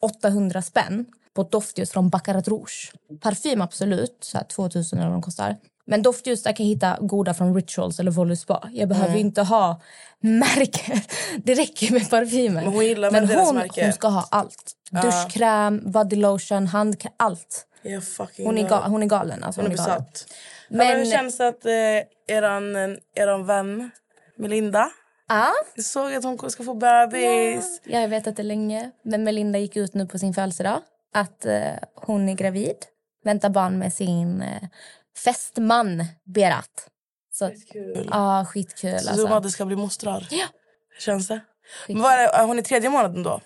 [0.00, 2.92] 800 spänn på ett doftljus från Baccarat Rouge.
[3.20, 5.56] Parfym absolut, så här 2000 eller vad de kostar.
[5.90, 8.68] Men doftljus där kan jag hitta goda från Rituals eller Volley Spa.
[8.72, 9.20] Jag behöver Mm.
[9.20, 9.80] inte ha
[10.20, 11.00] märken.
[11.44, 12.64] Det räcker med parfymen.
[12.64, 14.72] Men hon gillar Men hon, hon ska ha allt.
[14.90, 17.66] Duschkräm, body lotion, handkräm, allt.
[18.38, 18.68] Hon är, dör.
[18.68, 19.44] ga, hon är galen.
[19.44, 19.96] Alltså, Hon är galen.
[19.98, 20.32] besatt.
[20.68, 20.78] Men...
[20.86, 22.76] Men, Hur känns det att eh, eran,
[23.14, 23.90] eran vän
[24.36, 24.90] Melinda
[25.28, 27.80] ah, jag såg att hon ska få bebis?
[27.84, 28.90] jag har vetat det länge.
[29.02, 30.80] Men Melinda gick ut nu på sin födelsedag
[31.14, 31.60] att eh,
[31.94, 32.76] hon är gravid.
[33.24, 34.62] Väntar barn med sin eh,
[35.18, 36.86] fästman Berat.
[37.32, 38.08] Så, Kul.
[38.10, 38.98] Ja, skitkul.
[38.98, 39.28] Så Alltså.
[39.28, 40.26] Madde ska bli mostrar?
[40.30, 40.46] Ja.
[40.94, 41.40] Hur känns det?
[41.80, 41.94] Skitkul.
[41.96, 42.28] Men vad är?
[42.28, 43.40] Är hon i tredje månaden då?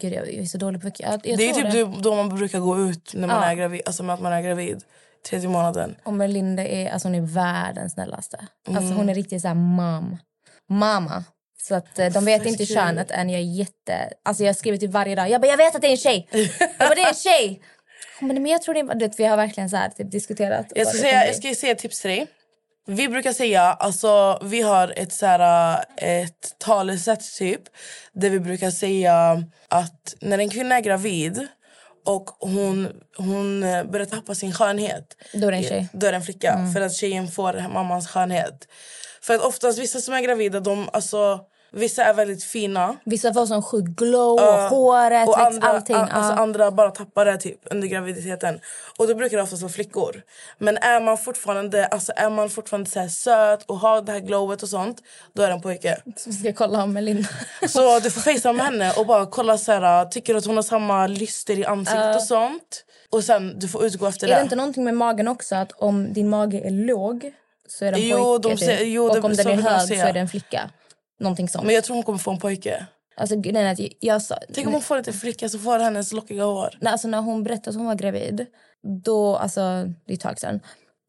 [0.00, 0.90] Gud, jag är så dålig på...
[0.98, 2.02] Jag, jag det är typ det.
[2.02, 3.50] då man brukar gå ut när man Ja.
[3.50, 3.80] är gravid.
[3.86, 4.84] Alltså att man är gravid.
[5.30, 5.96] Tredje månaden.
[6.04, 8.36] Och Melinda är, alltså, hon är världens snällaste.
[8.68, 8.96] Alltså, Mm.
[8.96, 10.16] hon är riktigt så här mam.
[10.68, 11.24] Mamma.
[11.62, 13.30] Så att eh, de vet inte könet än.
[13.30, 14.12] Jag är jätte...
[14.22, 15.30] Alltså jag skriver typ varje dag.
[15.30, 16.28] Jag bara, jag vet att det är en tjej.
[16.58, 17.62] jag bara, det är en tjej.
[18.20, 18.98] Men jag tror det är...
[18.98, 20.66] Vet, vi har verkligen så här, typ, diskuterat.
[20.74, 22.26] Jag ska, det säga, jag ska säga tips till dig.
[22.86, 27.62] Vi brukar säga, alltså vi har ett, så här, ett talesätt typ.
[28.12, 31.46] Där vi brukar säga att när en kvinna är gravid
[32.04, 35.16] och hon, hon börjar tappa sin skönhet.
[35.32, 35.88] Då är det en tjej.
[35.92, 36.58] Då är det en flicka.
[36.74, 38.68] För att tjejen får mammans skönhet.
[39.22, 41.40] För att oftast vissa som är gravida, de, alltså,
[41.72, 42.96] vissa är väldigt fina.
[43.04, 44.68] Vissa får sån sjuk glow, Ja.
[44.68, 45.96] håret, och andra, allting.
[45.96, 48.60] a- alltså andra bara tappar det typ under graviditeten.
[48.98, 50.22] Och då brukar det oftast vara flickor.
[50.58, 54.62] Men är man fortfarande, alltså är man fortfarande så söt och har det här glowet
[54.62, 54.98] och sånt,
[55.34, 55.98] då är det en pojke.
[56.16, 57.28] Så vi ska kolla om Melinda.
[57.68, 60.62] Så du får facea med henne och bara kolla så här, tycker att hon har
[60.62, 62.84] samma lyster i ansiktet och sånt.
[63.10, 64.42] Och sen du får utgå efter Är det det.
[64.42, 65.54] inte någonting med magen också?
[65.54, 67.32] Att om din mage är låg
[67.68, 68.48] så är det en Jo, pojke.
[68.48, 68.88] de säger- typ.
[68.88, 70.70] jo, och om den är hög så är det en flicka.
[71.22, 71.66] Någonting sånt.
[71.66, 72.86] Men jag tror hon kommer få en pojke.
[73.16, 76.12] Alltså, grejen att jag, jag sa, Tänk om hon får lite flicka så får hennes
[76.12, 76.78] lockiga hår.
[76.80, 78.46] när, alltså, när hon berättade att hon var gravid,
[79.04, 79.60] då, alltså,
[80.06, 80.60] det är ett tag sedan,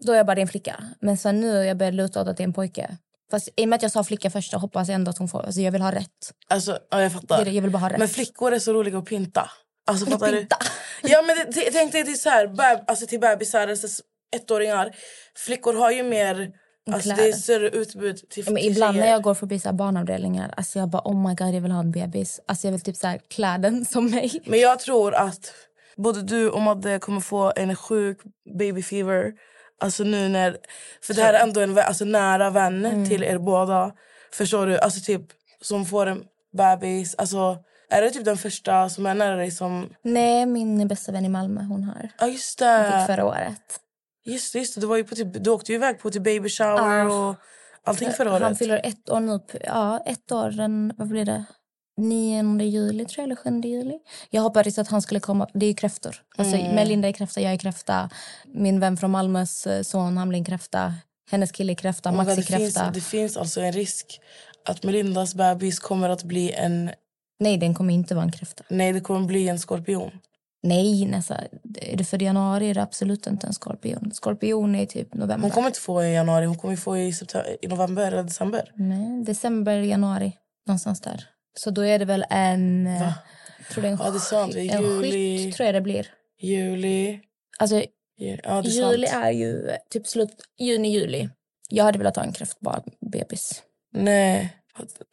[0.03, 0.83] då är jag bara det är en flicka.
[1.01, 2.97] Men sen nu jag börjar luta åt att det är en pojke.
[3.31, 5.27] Fast i och med att jag sa flicka först så hoppas jag ändå att hon
[5.27, 6.33] får, alltså jag vill ha rätt.
[6.47, 7.45] Alltså, ja, jag fattar.
[7.45, 7.99] Jag, jag vill bara ha rätt.
[7.99, 9.51] Men flickor är så roliga att pynta.
[9.87, 10.57] Alltså, fattar Pynta.
[11.01, 11.09] du?
[11.09, 13.87] Ja, men det, tänk dig till, så här, beb, alltså, till bebisar, alltså,
[14.35, 14.95] ettåringar.
[15.35, 16.51] Flickor har ju mer...
[16.91, 20.79] Alltså, det är större utbud till, men ibland när jag går förbi så barnavdelningar, alltså
[20.79, 22.39] jag bara oh my god jag vill ha en bebis.
[22.45, 24.41] Alltså jag vill typ så här klä den som mig.
[24.45, 25.53] Men jag tror att
[25.97, 28.17] både du och Madde kommer få en sjuk
[28.59, 29.31] baby fever.
[29.81, 30.57] Alltså nu när...
[31.01, 33.09] För det här är ändå en alltså, nära vän Mm.
[33.09, 33.91] till er båda.
[34.33, 34.79] Förstår du?
[34.79, 35.21] Alltså typ
[35.61, 36.23] som får en
[36.57, 37.15] bebis.
[37.15, 37.57] Alltså,
[37.89, 39.89] är det typ den första som är nära dig som...
[40.01, 42.09] Nej, min bästa vän i Malmö hon har.
[42.19, 43.05] Ja just Hon fick det.
[43.07, 43.79] förra året.
[44.25, 44.81] Just det, just det.
[44.81, 47.29] Du, var ju på typ, du åkte ju iväg på typ baby shower Ja.
[47.29, 47.35] och
[47.83, 48.41] allting förra året.
[48.41, 49.39] Han fyller ett år nu.
[49.63, 51.43] Ja, ett år den, vad blir det?
[51.97, 53.99] 9 juli tror jag, eller 7 juli.
[54.29, 55.47] Jag hoppades att han skulle komma.
[55.53, 56.15] Det är ju kräftor.
[56.37, 56.75] Alltså, Mm.
[56.75, 58.09] Melinda är kräfta, jag är kräfta.
[58.45, 60.93] Min vän från Malmös eh, son, han blir en kräfta.
[61.31, 62.91] Hennes kille är kräfta, Max är det, finns, kräfta.
[62.91, 64.19] det finns alltså en risk
[64.65, 66.91] att Melindas bebis kommer att bli en...
[67.39, 68.63] Nej, den kommer inte vara en kräfta.
[68.69, 70.11] Nej, det kommer bli en skorpion.
[70.63, 71.37] Nej, nästa,
[71.81, 74.11] är det för januari är det absolut inte en skorpion.
[74.13, 75.41] Skorpion är typ november.
[75.41, 78.71] Hon kommer inte få i januari, hon kommer få i, september, i november eller december.
[78.75, 80.37] Nej, december, januari.
[80.67, 81.29] Någonstans där.
[81.57, 82.87] Så då är det väl en...
[82.87, 83.13] eh, Va?
[83.71, 84.55] Tror det är en, Ja, det är sant.
[84.55, 85.11] En juli.
[85.37, 86.07] skick, tror jag det blir.
[86.41, 87.19] Juli...
[87.59, 87.75] Alltså,
[88.19, 91.29] ju- Ja, det är juli är ju typ slut, juni, juli.
[91.69, 93.63] Jag hade velat ha en kräftbar bebis.
[93.93, 94.57] Nej,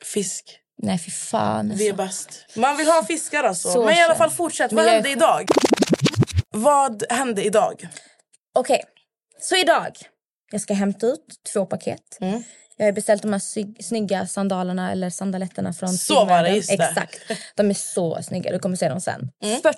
[0.04, 0.58] fisk.
[0.82, 1.72] Nej, fy fan.
[1.74, 2.46] Vi är bäst.
[2.56, 3.72] Man vill ha fiskar alltså.
[3.72, 4.72] Så Men i alla fall fortsätt.
[4.72, 5.48] Vad hände idag?
[6.50, 7.88] Vad hände idag?
[8.54, 8.84] Okej,
[9.40, 9.96] så idag.
[10.50, 12.18] Jag ska hämta ut två paket.
[12.20, 12.42] Mm.
[12.76, 16.68] Jag har beställt de här snygga sandalerna eller sandaletterna från Så var det, Steve just
[16.68, 16.74] det.
[16.74, 16.94] Mm.
[16.94, 17.04] Madden.
[17.04, 17.40] Exakt.
[17.56, 18.52] De är så snygga.
[18.52, 19.30] Du kommer se dem sen.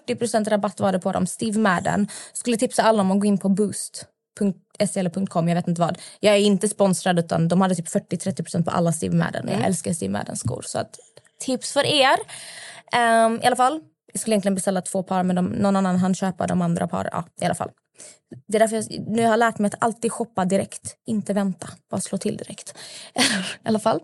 [0.09, 1.27] 40% rabatt var det på dem.
[1.27, 2.09] Steve Madden.
[2.33, 4.07] Skulle tipsa alla om att gå in på Boost.
[4.41, 5.99] .se eller .com, jag vet inte vad.
[6.21, 9.43] Jag är inte sponsrad utan de hade typ 40-30% på alla Steve Madden.
[9.43, 9.55] Mm.
[9.55, 10.63] Jag älskar Steve Madden skor.
[10.67, 10.99] Så att,
[11.41, 12.17] tips för er.
[12.93, 13.81] Ehm, I alla fall,
[14.13, 17.09] jag skulle egentligen beställa två par men de, någon annan hann köpa de andra par.
[17.13, 17.71] Ja, i alla fall.
[18.47, 20.97] Det är därför jag, nu har jag lärt mig att alltid shoppa direkt.
[21.07, 22.75] Inte vänta, bara slå till direkt.
[23.15, 24.01] I alla fall.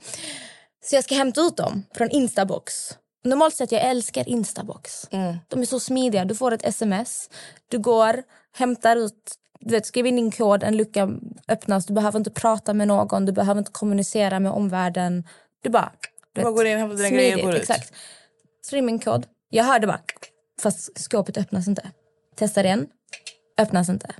[0.84, 2.98] Så jag ska hämta ut dem från Instabox.
[3.24, 5.06] Normalt sett jag älskar Instabox.
[5.48, 6.24] De är så smidiga.
[6.24, 7.30] Du får ett sms,
[7.68, 11.08] du går, hämtar ut, du vet, skriver in din kod, en lucka
[11.48, 11.86] öppnas.
[11.86, 15.24] Du behöver inte prata med någon, du behöver inte kommunicera med omvärlden.
[15.62, 15.92] Du bara...
[16.32, 17.60] Du Bara går in, hämtar dina grejer går ut.
[17.60, 17.92] Exakt.
[18.62, 19.26] Skriv min kod.
[19.50, 20.00] Jag hörde bara...
[20.62, 21.90] Fast skåpet öppnas inte.
[22.36, 22.86] Testar igen.
[23.58, 24.14] Öppnas inte.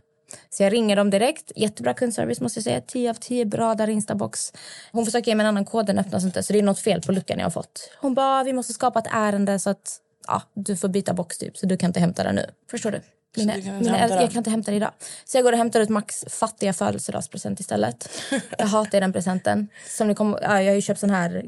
[0.50, 1.52] Så jag ringer dem direkt.
[1.56, 2.80] Jättebra kundservice måste jag säga.
[2.80, 4.52] 10 av 10 bra där Instabox.
[4.92, 6.42] Hon försöker ge mig en annan kod, den öppnas inte.
[6.42, 7.90] Så det är något fel på luckan jag har fått.
[8.00, 11.56] Hon bara, vi måste skapa ett ärende så att ja, du får byta box typ.
[11.56, 12.46] Så du kan inte hämta den nu.
[12.70, 13.00] Förstår du?
[13.36, 14.28] Mina, mina, hämta jag den?
[14.28, 14.92] kan inte hämta det idag.
[15.24, 18.10] Så jag går och hämtar ut Max fattiga födelsedagspresent istället.
[18.58, 19.68] Jag hatar den presenten.
[19.86, 21.44] Som ni ja, jag har ju köpt sån här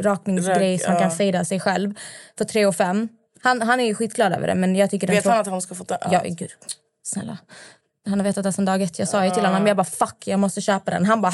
[0.00, 1.16] rakningsgrej Rök, som man kan ja.
[1.16, 1.94] fejda sig själv
[2.38, 3.08] för 3 och 5.
[3.42, 5.62] Han, han är ju skitglad över det men jag tycker den Vet han att han
[5.62, 5.98] ska få ta...
[6.10, 6.50] Ja, gud.
[7.02, 7.38] Snälla.
[8.08, 8.98] Han har vetat det sedan dag ett.
[8.98, 11.04] Jag sa ju till honom, jag bara fuck, jag måste köpa den.
[11.04, 11.32] Han bara,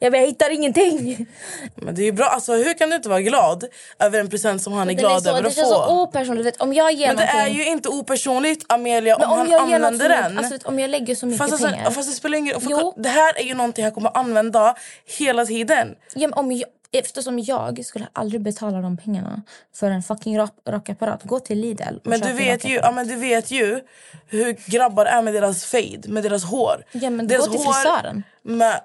[0.00, 1.26] jag, bara, jag hittar ingenting.
[1.74, 2.26] Men det är ju bra.
[2.26, 3.64] Alltså, hur kan du inte vara glad
[3.98, 5.74] över en present som han är Den glad så, över det att känns få?
[5.74, 6.46] så opersonligt.
[6.46, 9.54] Vet, om jag ger Men det är någonting- ju inte opersonligt, Amelia, Men om, han
[9.74, 10.34] använder den.
[10.34, 11.90] mycket- Alltså, om jag lägger så mycket Fast, alltså, pengar.
[11.90, 12.92] fast det spelar ingen roll.
[12.96, 14.74] Det här är ju någonting han kommer använda
[15.18, 15.94] hela tiden.
[16.14, 19.42] Ja, om jag, eftersom jag skulle aldrig betala de pengarna
[19.74, 21.22] för en fucking rak, rakapparat.
[21.22, 23.80] Gå till Lidl Men du, vet ju, ja, men du vet ju
[24.26, 26.84] hur grabbar är med deras fade, med deras hår.
[26.92, 28.22] Ja, men deras gå till frisören.
[28.42, 28.80] Med,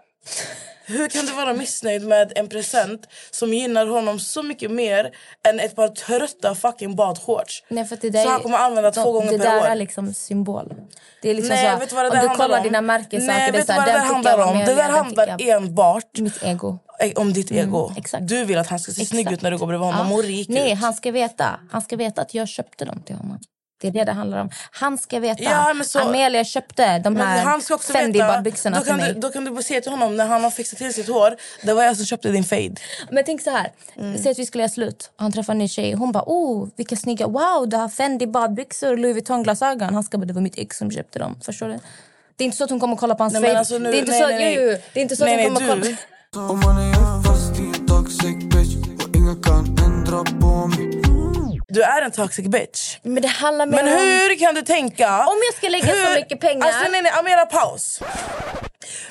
[0.89, 5.12] hur kan du vara missnöjd med en present som gynnar honom så mycket mer
[5.47, 7.63] än ett par trötta fucking badshorts?
[7.69, 9.65] Nej, för det Så där, han kommer använda två gånger det per där år.
[9.65, 10.73] är liksom symbol.
[11.21, 12.63] Det är liksom Nej, så, vet du vad det om där du kollar om?
[12.63, 14.58] dina märkessaker, Nej, det vet så du vad det där handlar om?
[14.60, 16.80] Det där handlar enbart Mitt ego.
[17.15, 17.91] om ditt ego.
[17.97, 18.28] exakt.
[18.28, 19.10] Du vill att han ska se Exakt.
[19.15, 20.17] snygg ut när du går bredvid honom Ja.
[20.17, 20.78] och rik Nej, ut.
[20.80, 21.60] han ska veta.
[21.71, 23.39] Han ska veta att jag köpte dem till honom.
[23.81, 24.49] Det är det det handlar om.
[24.71, 25.43] Han ska veta.
[25.43, 28.89] Ja, men så- Amelia köpte de här han ska också Fendi veta, badbyxorna då till
[28.91, 29.13] kan, mig.
[29.13, 31.35] du, då kan du bara säga till honom när han har fixat till sitt hår,
[31.63, 32.75] det var jag som köpte din fade.
[33.11, 33.71] Men tänk så här.
[33.97, 34.17] Mm.
[34.17, 35.11] Säg att vi skulle göra slut.
[35.15, 35.93] och Han träffar en ny tjej.
[35.93, 37.27] Hon bara, oh, vilka snygga.
[37.27, 39.93] Wow, du har Fendi badbyxor, Louis Vuitton-glasögon.
[39.93, 41.39] Han ska bara, det var mitt ex som köpte dem.
[41.45, 41.79] Förstår du?
[42.35, 43.59] Det är inte så att hon kommer kolla på hans Nej, fade.
[43.59, 44.55] alltså nu- det är inte nej, så, nej, nej.
[44.55, 45.97] Jo, jo, det är inte så Nej, att hon nej, kommer kolla.
[51.69, 52.97] Du är en toxic bitch.
[53.03, 53.99] Men det handlar mer Men om...
[53.99, 55.08] hur kan du tänka...
[55.27, 57.99] Om jag ska lägga så mycket pengar- Alltså, nej, nej, Amela, paus.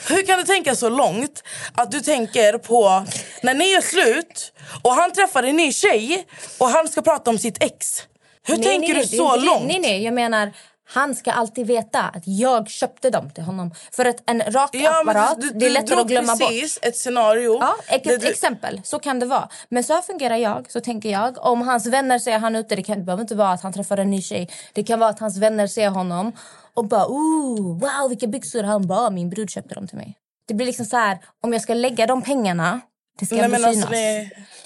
[0.09, 1.43] Hur kan du tänka så långt
[1.75, 3.05] att du tänker på
[3.43, 6.27] när ni är slut och han träffar en ny tjej
[6.59, 8.03] och han ska prata om sitt ex?
[8.47, 9.67] Hur Nej, tänker nej, nej, du är så långt?
[9.67, 10.53] Nej, nej, jag menar...
[10.91, 13.71] Han ska alltid veta att jag köpte dem till honom.
[13.93, 16.49] För att en rak Ja, apparat, du, det är du lättare att glömma bort.
[16.49, 17.59] precis ett scenario.
[17.61, 18.81] Ja, ett du- exempel.
[18.85, 19.49] Så kan det vara.
[19.69, 20.71] Men så här fungerar jag.
[20.71, 21.47] Så tänker jag.
[21.47, 23.97] Om hans vänner ser han ute, det, kan, det behöver inte vara att han träffar
[23.97, 24.49] en ny tjej.
[24.73, 26.33] Det kan vara att hans vänner ser honom
[26.75, 28.63] och bara oh, wow vilka byxor.
[28.63, 30.15] Han bara min brud köpte dem till mig.
[30.49, 32.81] Det blir liksom så här, om jag ska lägga de pengarna,
[33.19, 33.77] det ska Nej, men synas.
[33.77, 33.95] alltså.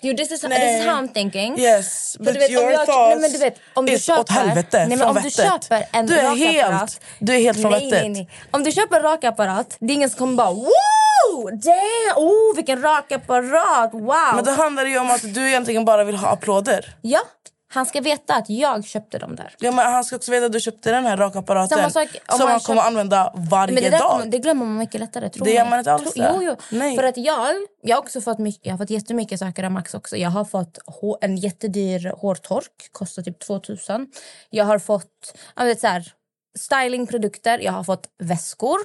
[0.05, 1.59] Jo, this is, this is how I'm thinking.
[1.59, 4.05] Yes, but du vet, om your jag- thoughts nej, men du vet, om du is
[4.05, 5.45] köper, åt helvete nej, men om du vettet.
[5.47, 8.01] köper en du är helt, du är helt från nej, vettet.
[8.03, 8.29] nej, nej.
[8.51, 12.83] Om du köper en rakapparat, det är ingen som kommer bara wow, damn, oh, vilken
[12.83, 14.17] rakapparat, wow.
[14.35, 16.95] Men då handlar det ju om att du egentligen bara vill ha applåder.
[17.03, 17.21] Ja,
[17.75, 19.55] han ska veta att jag köpte dem där.
[19.59, 22.39] Ja, men han ska också veta att du köpte den här rakapparaten Samma sak om
[22.39, 24.11] som man han kommer köper- använda varje Men det, där, dag.
[24.11, 25.29] kommer- det glömmer man mycket lättare.
[25.29, 26.57] Tro Det gör man inte alls Tro, jo, jo.
[26.71, 26.97] Nej.
[26.97, 29.95] För att jag, jag har också fått, mycket, jag har fått jättemycket saker av Max
[29.95, 30.17] också.
[30.17, 30.79] Jag har fått
[31.21, 34.07] en jättedyr hårtork, kostar typ 2000.
[34.51, 36.13] Jag har fått jag vet, så här,
[36.59, 38.79] stylingprodukter, jag har fått väskor.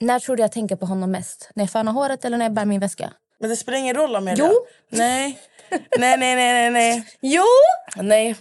[0.00, 1.50] När tror du jag tänker på honom mest?
[1.54, 3.12] När jag fönar håret eller när jag bär min väska?
[3.40, 4.48] Men det spelar ingen roll Amelia.
[4.48, 4.54] Jo.
[4.90, 5.38] Nej.
[5.98, 7.04] Nej, nej, nej, nej.
[7.20, 7.44] Jo!
[7.96, 8.34] Nej.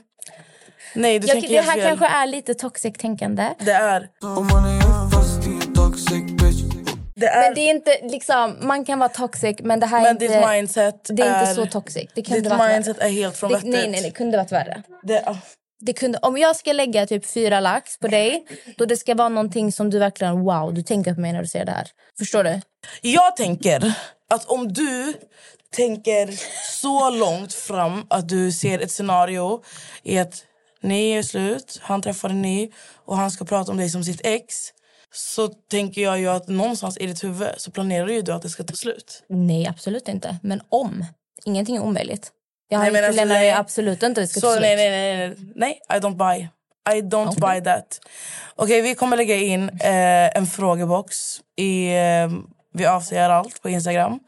[0.94, 1.84] Nej, du Jag, tänker det här fel.
[1.84, 3.54] kanske är lite toxic tänkande.
[3.60, 4.02] Det är...
[4.02, 4.08] Är
[7.16, 10.04] Det är Men det är inte liksom, man kan vara toxic men det här är
[10.04, 10.28] men inte...
[10.28, 11.42] ditt mindset det är, är...
[11.42, 12.10] inte så toxic.
[12.16, 13.08] Det kunde Ditt varit mindset värre.
[13.08, 13.70] är helt från det, vettet.
[13.70, 14.84] Nej, nej, det kunde varit värre.
[15.04, 15.38] Det, ah.
[15.80, 18.46] Det kunde, om jag ska lägga typ fyra lax på dig,
[18.78, 21.48] då det ska vara någonting som du verkligen, wow, du tänker på mig när du
[21.48, 21.88] ser det här.
[22.20, 22.62] Förstår du?
[23.02, 23.94] Jag tänker
[24.30, 25.13] att om du
[25.78, 26.40] tänker
[26.82, 29.63] så långt fram att du ser ett scenario
[30.04, 30.44] i att
[30.82, 32.70] ni är slut, han träffar en ny
[33.06, 34.56] och han ska prata om dig som sitt ex
[35.13, 38.50] så tänker jag ju att någonstans i ditt huvud så planerar ju du att det
[38.50, 39.24] ska ta slut.
[39.30, 40.38] Nej, absolut inte.
[40.44, 41.06] Men om.
[41.46, 42.32] Ingenting är omöjligt.
[42.70, 43.52] Jag Nej, alltså, nej.
[43.52, 44.62] absolut inte det ska Så ta slut.
[44.62, 46.48] nej, nej, nej, nej, I don't buy.
[46.98, 48.00] I don't buy that.
[48.56, 51.16] Okej, vi kommer lägga in eh, en frågebox.
[51.56, 52.30] I, eh,
[52.74, 54.20] vi avslöjar allt på Instagram.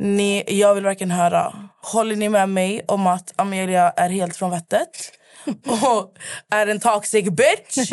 [0.00, 1.54] Ni, jag vill verkligen höra.
[1.82, 5.12] Håller ni med mig om att Amelia är helt från vettet?
[5.66, 6.14] och
[6.50, 7.92] är en toxic bitch?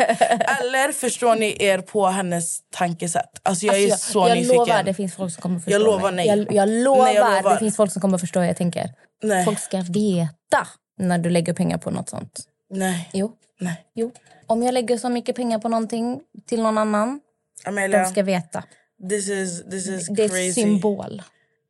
[0.60, 3.40] Eller förstår ni er på hennes tankesätt?
[3.42, 4.56] Alltså jag är Alltså, så jag, jag nyfiken.
[4.56, 6.26] lovar det finns folk som kommer förstå Jag lovar mig.
[6.26, 6.38] nej.
[6.38, 7.52] Jag, jag, lovar, Nej, jag lovar.
[7.52, 8.90] det finns folk som kommer förstå jag tänker.
[9.22, 9.44] Nej.
[9.44, 10.68] Folk ska veta
[10.98, 12.40] när du lägger pengar på något sånt.
[12.70, 13.10] Nej.
[13.12, 13.32] Jo.
[13.60, 13.84] Nej.
[13.94, 14.12] jo.
[14.46, 17.20] Om jag lägger så mycket pengar på någonting till någon annan,
[17.64, 18.64] Amelia, de ska veta.
[19.08, 21.22] this is, this is Det är ett symbol.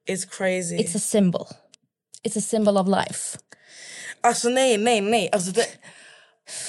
[0.08, 0.76] It's crazy.
[0.76, 1.46] It's a symbol.
[2.22, 3.38] It's a symbol of life.
[4.20, 5.28] Alltså nej, nej, nej.
[5.32, 5.66] Alltså, det...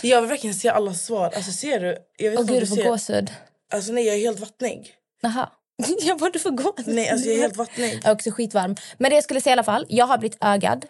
[0.01, 1.31] Jag vill verkligen se alla svar.
[1.35, 1.97] Alltså ser du?
[2.17, 2.83] Jag vet om gud, du får ser.
[2.83, 3.31] gåshud.
[3.73, 4.93] Alltså nej, jag är helt vattnig.
[5.21, 5.49] Jaha.
[6.01, 6.73] jag bara, du får gå.
[6.85, 7.93] Nej, alltså jag är helt vattnig.
[8.03, 8.75] Jag är också skitvarm.
[8.97, 10.85] Men det jag skulle säga i alla fall, jag har blivit ögad.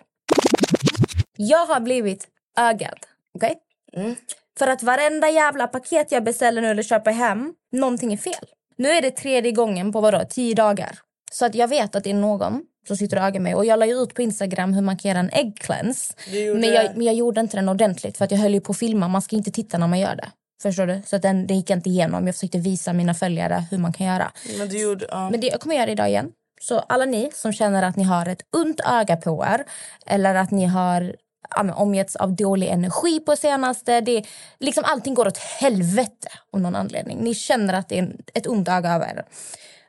[1.36, 3.00] Jag har blivit ögad.
[3.36, 3.56] Okej?
[3.94, 4.16] Mm.
[4.58, 8.46] För att varenda jävla paket jag beställer nu eller köper hem, någonting är fel.
[8.76, 11.00] Nu är det tredje gången på vadå, tio dagar.
[11.32, 13.56] Så att jag vet att det är någon som sitter och ögar mig.
[13.56, 16.14] Och jag la ut på Instagram hur man kan göra en ägg cleanse.
[16.32, 19.08] Men jag, men jag gjorde inte den ordentligt för att jag höll på att filma.
[19.08, 20.32] Man ska inte titta när man gör det.
[20.62, 21.02] Förstår du?
[21.06, 22.26] Så att den, den gick inte igenom.
[22.26, 24.32] Jag försökte visa mina följare hur man kan göra.
[24.58, 25.06] Men du gjorde...
[25.10, 25.30] Ja.
[25.30, 26.32] Men det, jag kommer göra det idag igen.
[26.62, 29.66] Så alla ni som känner att ni har ett ont öga på er
[30.06, 31.16] eller att ni har
[31.56, 34.02] ja, omgetts av dålig energi på senaste.
[34.02, 34.24] Det,
[34.60, 37.18] liksom allting går åt helvete av någon anledning.
[37.18, 39.26] Ni känner att det är ett ont öga över er.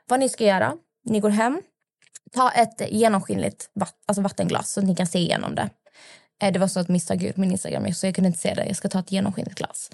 [0.07, 1.61] Vad ni ska göra, ni går hem,
[2.31, 5.69] ta ett genomskinligt vatt, alltså vattenglas så att ni kan se igenom det.
[6.41, 8.65] Eh, det var så ett misstag ut min Instagram så jag kunde inte se det.
[8.65, 9.91] Jag ska ta ett genomskinligt glas.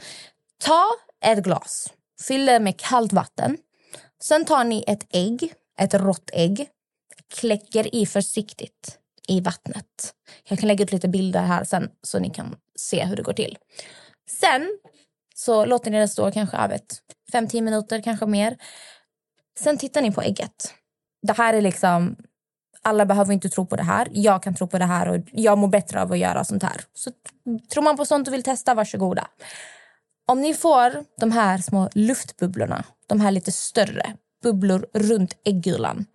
[0.63, 0.86] Ta
[1.26, 1.93] ett glas,
[2.28, 3.58] fyll det med kallt vatten.
[4.22, 6.70] Sen tar ni ett ägg, ett rått ägg,
[7.36, 10.13] kläcker i försiktigt i vattnet.
[10.50, 13.34] Jag kan lägga ut lite bilder här sen så ni kan se hur det går
[13.34, 13.58] till.
[14.30, 14.80] Sen
[15.36, 17.02] så låter ni det stå kanske av ett
[17.34, 18.58] 5-10 minuter, kanske mer.
[19.60, 20.74] Sen tittar ni på ägget.
[21.21, 22.15] Det här är liksom...
[22.82, 24.08] Alla behöver inte tro på det här.
[24.12, 26.82] Jag kan tro på det här och jag mår bättre av att göra sånt här.
[26.93, 27.12] Så
[27.73, 29.27] tror man på sånt och vill testa, varsågoda.
[30.27, 36.06] Om ni får de här små luftbubblorna, de här lite större bubblor runt äggulan.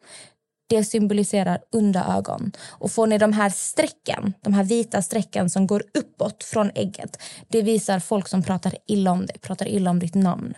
[0.68, 2.52] Det symboliserar onda ögon.
[2.70, 7.22] Och får ni de här strecken, de här vita strecken som går uppåt från ägget.
[7.48, 10.54] Det visar folk som pratar illa om dig, pratar illa om ditt namn.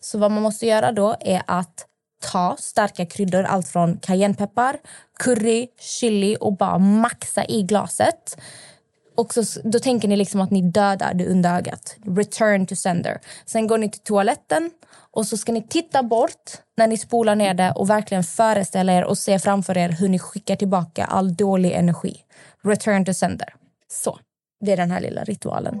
[0.00, 1.86] Så vad man måste göra då är att
[2.22, 4.76] ta starka kryddor, allt från cayennepeppar,
[5.18, 8.36] curry, chili och bara maxa i glaset.
[9.14, 11.96] Och så, då tänker ni liksom att ni dödar det onda ögat.
[12.06, 13.20] Return to sender.
[13.46, 14.70] Sen går ni till toaletten
[15.10, 19.04] och så ska ni titta bort när ni spolar ner det och verkligen föreställa er
[19.04, 22.16] och se framför er hur ni skickar tillbaka all dålig energi.
[22.64, 23.54] Return to sender.
[23.88, 24.18] Så,
[24.60, 25.80] det är den här lilla ritualen.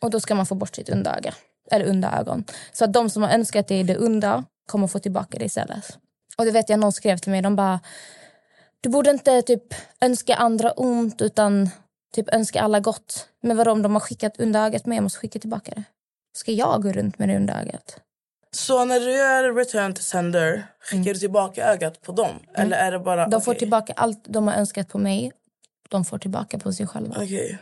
[0.00, 1.34] Och då ska man få bort sitt onda öga.
[1.70, 2.44] Eller onda ögon.
[2.72, 5.98] Så att de som har önskat dig det onda kommer få tillbaka det istället.
[6.38, 7.42] Och det vet jag någon skrev till mig.
[7.42, 7.80] De bara,
[8.80, 11.70] du borde inte typ önska andra ont utan
[12.14, 13.28] typ önska alla gott.
[13.42, 14.96] Men vadå om de har skickat onda ögat med?
[14.96, 15.84] Jag måste skicka tillbaka det.
[16.36, 18.00] Ska jag gå runt med det onda ögat?
[18.50, 22.36] Så när du gör return to sender, skickar du tillbaka ögat på dem?
[22.54, 23.20] Eller är det bara...
[23.20, 23.30] Mm.
[23.30, 23.58] De får okej.
[23.58, 25.32] tillbaka allt de har önskat på mig.
[25.88, 27.16] De får tillbaka på sig själva.
[27.16, 27.58] Okej.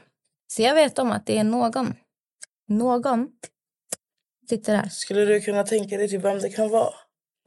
[0.53, 1.95] Så jag vet om att det är någon.
[2.69, 3.29] Någon
[4.49, 4.89] sitter där.
[4.89, 6.95] Skulle du kunna tänka dig till vem det kan vara?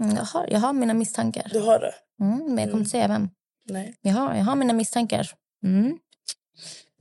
[0.03, 1.47] Mm, Jag har, jag har mina misstankar.
[1.53, 1.93] Du har det?
[2.21, 3.29] Mm, men jag kommer inte säga vem.
[3.69, 3.95] Nej.
[4.01, 5.31] Jag har, jag har mina misstankar.
[5.63, 5.97] Mm.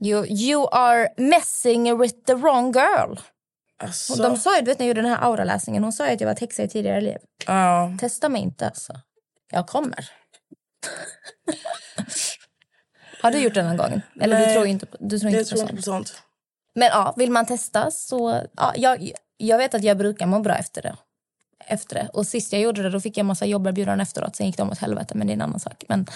[0.03, 3.15] You, you are messing with the wrong girl.
[3.83, 4.13] Alltså.
[4.13, 6.13] Och de sa ju, du vet när jag gjorde den här auraläsningen, hon sa ju
[6.13, 7.17] att jag var häxa i tidigare liv.
[7.45, 7.97] Ja.
[7.99, 8.93] Testa mig inte alltså.
[9.51, 10.09] Jag kommer.
[13.21, 14.01] har du gjort det någon gång?
[14.21, 15.69] Eller du Nej, tror inte på, du tror inte jag på tror sånt?
[15.71, 16.23] inte på sånt.
[16.77, 18.41] Men ja, vill man testa så...
[18.57, 20.95] Ja, jag, jag vet att jag brukar må bra efter det.
[21.65, 22.09] Efter det.
[22.13, 24.35] Och sist jag gjorde det då fick jag massa jobberbjudanden efteråt.
[24.35, 25.83] Sen gick de åt helvete, men det är en annan sak.
[25.87, 26.07] Men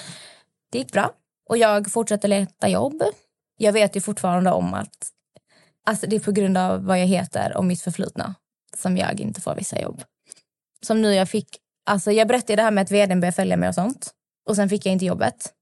[0.71, 1.11] det gick bra.
[1.49, 3.03] Och jag fortsätter leta jobb.
[3.57, 5.09] Jag vet ju fortfarande om att
[5.85, 8.35] alltså det är på grund av vad jag heter och mitt förflutna
[8.77, 10.03] som jag inte får vissa jobb.
[10.81, 11.47] Som nu jag fick...
[11.85, 14.11] Alltså jag berättade det här med att vdn började följa mig och sånt.
[14.49, 15.53] Och sen fick jag inte jobbet.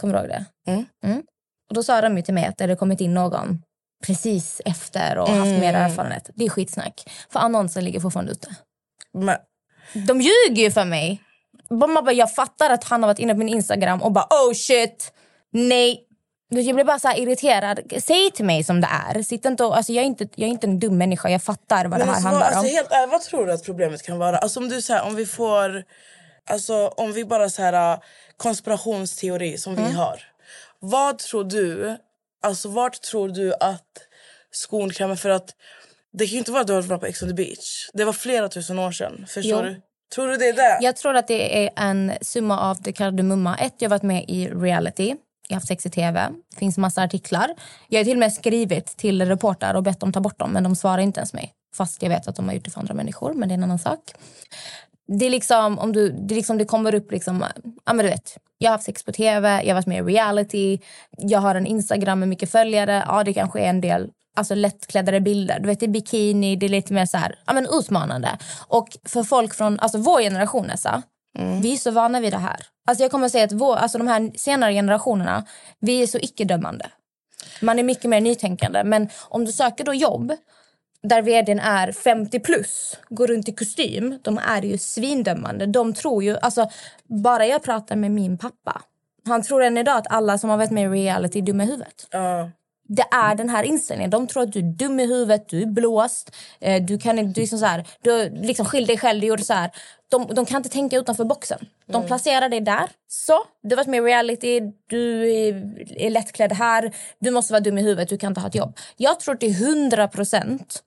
[0.00, 0.44] Kommer du ihåg det?
[0.66, 0.84] Mm.
[1.04, 1.22] Mm.
[1.68, 3.62] Och då sa de ju till mig att det hade kommit in någon
[4.06, 6.30] precis efter och haft mer erfarenhet.
[6.34, 7.10] Det är skitsnack.
[7.32, 8.48] För annonsen ligger fortfarande ute.
[9.14, 9.36] Men,
[10.06, 11.22] De ljuger ju för mig.
[11.70, 14.52] Man bara, jag fattar att han har varit inne på min Instagram och bara oh
[14.54, 15.12] shit,
[15.52, 16.06] nej.
[16.48, 17.80] Jag blir bara så irriterad.
[18.02, 19.22] Säg till mig som det är.
[19.22, 21.28] Sitt inte och, alltså jag, är inte, jag är inte en dum människa.
[21.28, 22.58] Jag fattar vad det men här alltså, handlar vad, om.
[22.58, 24.38] alltså, helt ärligt, vad tror du att problemet kan vara?
[24.38, 25.84] Alltså om du så här, om vi får...
[26.50, 27.98] Alltså om vi bara så här
[28.36, 29.84] konspirationsteori som Mm.
[29.86, 30.22] vi har.
[30.78, 31.96] Vad tror du...
[32.42, 33.86] Alltså vart tror du att
[34.50, 35.16] skon klämmer?
[35.16, 35.54] För att
[36.12, 37.90] det kan ju inte vara att du har varit på Ex on the beach.
[37.92, 39.26] Det var flera tusen år sedan.
[39.28, 39.72] Förstår Jo.
[39.72, 39.80] du?
[40.14, 40.78] Tror du det är det?
[40.80, 43.56] Jag tror att det är en summa av det kardemumma.
[43.56, 45.08] Ett, jag har varit med i reality.
[45.48, 46.28] Jag har haft sex i tv.
[46.50, 47.54] Det finns massa artiklar.
[47.88, 50.62] Jag har till och med skrivit till reportrar och bett dem ta bort dem, men
[50.64, 51.52] de svarar inte ens mig.
[51.74, 53.64] Fast jag vet att de har gjort det för andra människor, men det är en
[53.64, 54.00] annan sak.
[55.06, 57.44] Det är liksom, om du, det, är liksom, det kommer upp liksom,
[57.84, 58.38] ja men du vet.
[58.62, 60.78] Jag har haft sex på tv, jag har varit med i reality.
[61.18, 63.04] Jag har en Instagram med mycket följare.
[63.08, 65.60] Ja, det kanske är en del alltså lättkläddade bilder.
[65.60, 68.38] Du vet, det är bikini, det är lite mer så här, ja, men utmanande.
[68.68, 71.02] Och för folk från alltså vår generation, Nessa,
[71.62, 72.66] vi är så vana vid det här.
[72.86, 75.44] Alltså jag kommer att säga att vår, alltså de här senare generationerna,
[75.80, 76.86] vi är så icke-dömande.
[77.60, 78.84] Man är mycket mer nytänkande.
[78.84, 80.32] Men om du söker då jobb
[81.02, 85.66] där vdn är 50 plus, går runt i kostym, de är ju svindömande.
[85.66, 86.70] De tror ju, alltså
[87.04, 88.82] bara jag pratar med min pappa,
[89.26, 91.66] han tror än idag att alla som har varit med i reality är dumma i
[91.66, 92.06] huvudet.
[92.10, 92.50] Ja.
[92.88, 94.10] Det är den här inställningen.
[94.10, 96.36] De tror att du är dum i huvudet, du är blåst.
[96.60, 99.44] Eh, du kan du är som så här, du liksom skill dig själv, du gjorde
[99.44, 99.70] så här.
[100.08, 101.58] De, de kan inte tänka utanför boxen.
[101.86, 102.90] De placerar dig där.
[103.08, 106.94] Så, du har varit med i reality, du är, är lättklädd här.
[107.18, 108.78] Du måste vara dum i huvudet, du kan inte ha ett jobb.
[108.96, 110.82] Jag tror till 100 procent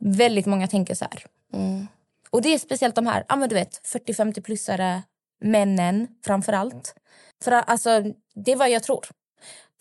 [0.00, 1.24] väldigt många tänker så här.
[2.30, 5.02] Och det är speciellt de här, ja men du vet, 40-50-plussare
[5.44, 6.94] männen framför allt.
[7.44, 8.02] För alltså,
[8.34, 9.04] det är vad jag tror.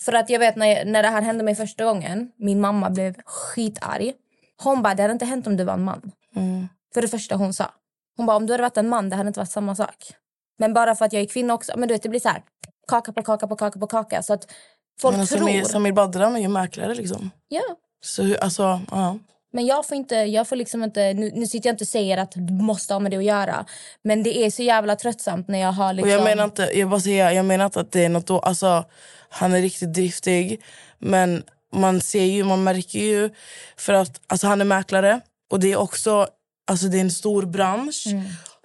[0.01, 2.89] För att jag vet när, jag, när det här hände mig första gången, min mamma
[2.89, 4.13] blev skitarg.
[4.63, 6.11] Hon bara, det hade inte hänt om du var en man.
[6.93, 7.72] För det första hon sa.
[8.17, 10.13] Hon bara, om du hade varit en man, det hade inte varit samma sak.
[10.57, 12.43] Men bara för att jag är kvinna också, men du vet det blir så här,
[12.88, 14.24] kaka på kaka på kaka på kaka.
[14.24, 14.51] Så att
[15.01, 15.63] folk Men tror...
[15.63, 17.32] Samir, Badran är ju mäklare liksom.
[17.47, 17.61] Ja.
[18.01, 19.17] Så hur- alltså, ja.
[19.52, 22.18] Men jag får inte, jag får liksom inte, nu, nu sitter jag inte och säger
[22.18, 23.66] att du måste ha med det att göra.
[24.02, 26.10] Men det är så jävla tröttsamt när jag har liksom...
[26.10, 28.39] Och jag menar inte, jag bara säger, jag menar inte att det är något då,
[28.39, 28.86] alltså
[29.30, 30.62] han är riktigt driftig.
[31.00, 31.43] Men
[31.74, 33.30] man ser ju, man märker ju
[33.78, 35.22] för att alltså han är mäklare.
[35.52, 36.28] Och det är också,
[36.68, 38.04] alltså det är en stor bransch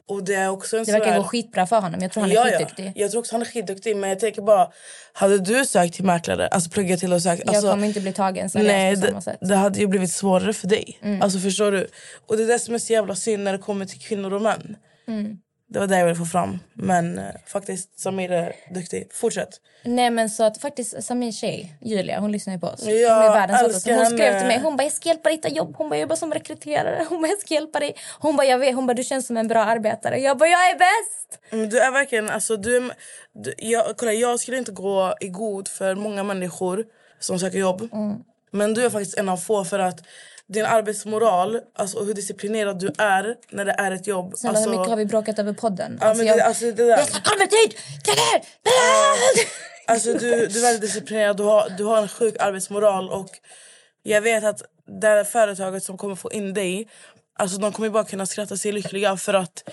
[0.09, 0.87] och det är också en Mm.
[0.87, 2.01] det verkar här- gå skitbra för honom.
[2.03, 2.59] Jag tror han är Ja, ja.
[2.59, 2.93] skitduktig.
[2.97, 4.69] Jag tror också han är skitduktig men jag tänker bara,
[5.13, 8.13] hade du sökt till mäklare, alltså pluggat till och sökt, alltså, jag kommer inte bli
[8.13, 9.39] tagen Nej, på det, samma sätt.
[9.43, 9.49] Mm.
[9.49, 10.99] det hade ju blivit svårare för dig.
[11.23, 11.89] Alltså förstår du?
[12.29, 14.43] Och det är det som är så jävla synd när det kommer till kvinnor och
[14.43, 14.77] män.
[15.09, 15.37] Mm.
[15.67, 16.59] Det var det jag ville få fram.
[16.75, 19.09] Men eh, faktiskt, Samir är duktig.
[19.13, 19.49] Fortsätt.
[19.85, 22.85] Nej men så att faktiskt Samirs tjej, Julia, hon lyssnar ju på oss.
[22.87, 23.95] Ja, hon är världens sötaste.
[23.95, 25.75] Hon skrev till mig, hon bara jag ska hjälpa dig hitta jobb.
[25.79, 27.07] Hon bara jag jobbar som rekryterare.
[27.09, 27.97] Hon bara jag ska hjälpa dig.
[28.19, 30.21] Hon bara jag vet, hon bara du känns som en bra arbetare.
[30.21, 31.41] Jag bara jag är bäst.
[31.53, 32.31] Mm, Du är verkligen...
[32.31, 32.93] Alltså, du är,
[33.33, 36.85] du, jag, kolla, jag skulle inte gå i god för många människor
[37.19, 37.89] som söker jobb.
[37.93, 38.17] Mm.
[38.51, 40.01] Men du är faktiskt en av få för att
[40.53, 44.33] din arbetsmoral alltså, och hur disciplinerad du är när det är ett jobb.
[44.37, 45.99] Snälla alltså, hur mycket har vi bråkat över podden?
[46.01, 46.87] Ja, men jag, det, alltså, det där.
[46.89, 47.79] jag ska tid!
[48.05, 48.43] Det där!
[49.87, 53.29] Alltså du, du är väldigt disciplinerad, du har, du har en sjuk arbetsmoral och
[54.03, 54.63] jag vet att
[55.01, 56.89] det här företaget som kommer få in dig,
[57.39, 59.69] alltså de kommer bara kunna skratta sig lyckliga för att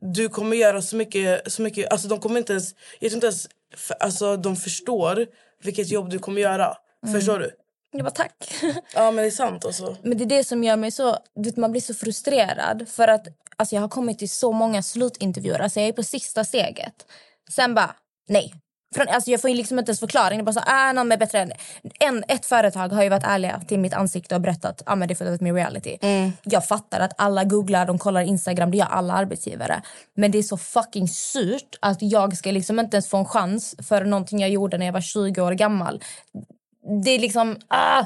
[0.00, 3.26] du kommer göra så mycket, så mycket alltså de kommer inte ens, jag tror inte
[3.26, 5.26] ens f- alltså, de förstår
[5.62, 6.76] vilket jobb du kommer göra.
[7.12, 7.50] Förstår du?
[7.98, 8.54] Jag bara tack.
[8.94, 9.96] Ja men det är sant alltså.
[10.02, 11.16] Men det är det som gör mig så...
[11.34, 12.88] Vet, man blir så frustrerad.
[12.88, 13.26] För att
[13.56, 15.60] alltså, Jag har kommit till så många slutintervjuer.
[15.60, 16.94] Alltså, jag är på sista steget.
[17.50, 17.94] Sen bara,
[18.28, 18.54] nej.
[18.94, 20.38] Från, alltså, jag får liksom inte ens förklaring.
[20.38, 21.52] Det bara så, ah, någon är bättre än...
[22.00, 25.14] En, ett företag har ju varit ärliga till mitt ansikte och berättat ah, men det
[25.14, 25.98] är för att med reality.
[26.42, 29.82] Jag fattar att alla googlar, de kollar Instagram, det gör alla arbetsgivare.
[30.16, 33.74] Men det är så fucking surt att jag ska liksom inte ens få en chans
[33.88, 36.02] för någonting jag gjorde när jag var 20 år gammal.
[37.04, 37.56] Det är liksom...
[37.68, 38.04] Ah,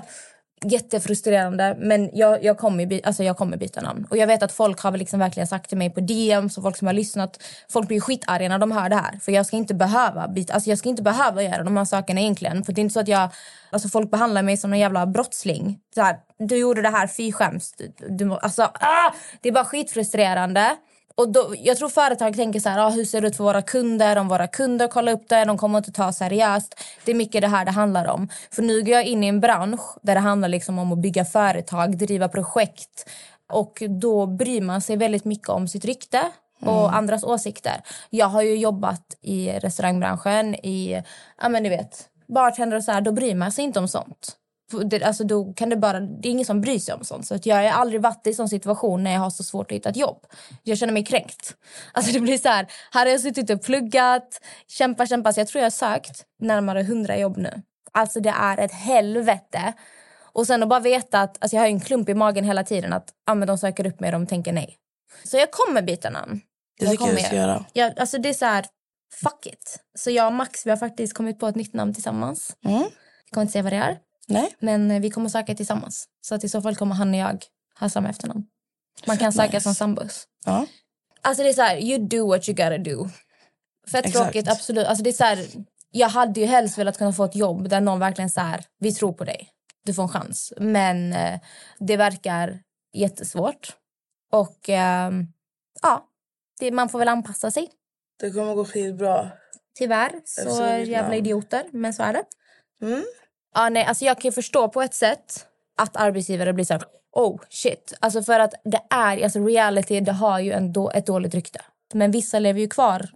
[0.64, 1.76] jättefrustrerande.
[1.78, 4.06] Men jag, jag, kommer, by- alltså jag kommer byta namn.
[4.10, 6.76] Och jag vet att folk har liksom verkligen sagt till mig på DM, så folk
[6.76, 9.18] som har lyssnat, folk blir skitarga när de hör det här.
[9.22, 12.20] För jag ska inte behöva byta, alltså jag ska inte behöva göra de här sakerna
[12.20, 12.64] egentligen.
[12.64, 13.28] För det är inte så att jag,
[13.70, 15.78] alltså folk behandlar mig som en jävla brottsling.
[15.94, 17.72] Så här, du gjorde det här, fy skäms.
[17.72, 20.76] Du, du, alltså, ah, det är bara skitfrustrerande.
[21.14, 23.62] Och då, jag tror företag tänker så här, ah, hur ser det ut för våra
[23.62, 24.16] kunder?
[24.16, 26.80] Om våra kunder kollar upp det, de kommer inte ta seriöst.
[27.04, 28.28] Det är mycket det här det handlar om.
[28.50, 31.24] För nu går jag in i en bransch där det handlar liksom om att bygga
[31.24, 33.10] företag, driva projekt.
[33.52, 36.22] Och då bryr man sig väldigt mycket om sitt rykte
[36.60, 37.82] och andras åsikter.
[38.10, 41.02] Jag har ju jobbat i restaurangbranschen, i,
[41.42, 44.36] ja men ni vet, bartender och så här, då bryr man sig inte om sånt.
[44.78, 47.26] Det, alltså då kan det, bara, det är ingen som bryr sig om sånt.
[47.26, 49.76] Så att jag har aldrig varit i sån situation när jag har så svårt att
[49.76, 50.26] hitta ett jobb.
[50.62, 51.56] Jag känner mig kränkt.
[51.92, 55.34] Alltså det blir så här, här har jag suttit och pluggat, kämpat, kämpat.
[55.34, 57.62] Så jag tror jag har sökt närmare hundra jobb nu.
[57.92, 59.72] Alltså det är ett helvete.
[60.32, 62.92] Och sen att bara veta att, alltså jag har en klump i magen hela tiden
[62.92, 64.76] att ah, men de söker upp mig och de tänker nej.
[65.24, 66.40] Så jag kommer byta namn.
[66.80, 67.64] Det tycker jag du ska göra.
[67.72, 68.66] Jag, alltså det är så här,
[69.14, 69.80] fuck it.
[69.98, 72.56] Så jag och Max vi har faktiskt kommit på ett nytt namn tillsammans.
[72.64, 72.78] Mm.
[72.78, 72.90] Jag
[73.30, 73.98] kommer inte säga vad det är.
[74.28, 74.56] Nej.
[74.58, 76.04] Men eh, vi kommer söka tillsammans.
[76.20, 77.44] Så att i så fall kommer han och jag
[77.80, 78.44] ha samma efternamn.
[79.06, 79.60] Man kan söka Nice.
[79.60, 80.26] som sambos.
[80.44, 80.66] Ja.
[81.20, 83.08] Alltså det är så här, you do what you gotta do.
[83.90, 84.24] Fett Exakt.
[84.24, 84.86] tråkigt, absolut.
[84.86, 85.46] Alltså det är så här,
[85.90, 88.92] jag hade ju helst velat kunna få ett jobb där någon verkligen så här, vi
[88.94, 89.48] tror på dig.
[89.84, 90.52] Du får en chans.
[90.56, 91.40] Men eh,
[91.78, 92.60] det verkar
[92.92, 93.76] jättesvårt.
[94.32, 95.26] Och ehm,
[95.82, 96.08] ja,
[96.60, 97.70] det, man får väl anpassa sig.
[98.20, 99.30] Det kommer gå skitbra.
[99.78, 100.20] Tyvärr.
[100.24, 102.24] Så jävla idioter, men så är det.
[102.82, 103.04] Mm.
[103.54, 105.46] Ja, nej, alltså jag kan ju förstå på ett sätt
[105.76, 106.82] att arbetsgivare blir så här,
[107.12, 107.94] oh shit.
[108.00, 111.60] Alltså för att det är, alltså reality det har ju en då, ett dåligt rykte.
[111.94, 113.08] Men vissa lever ju kvar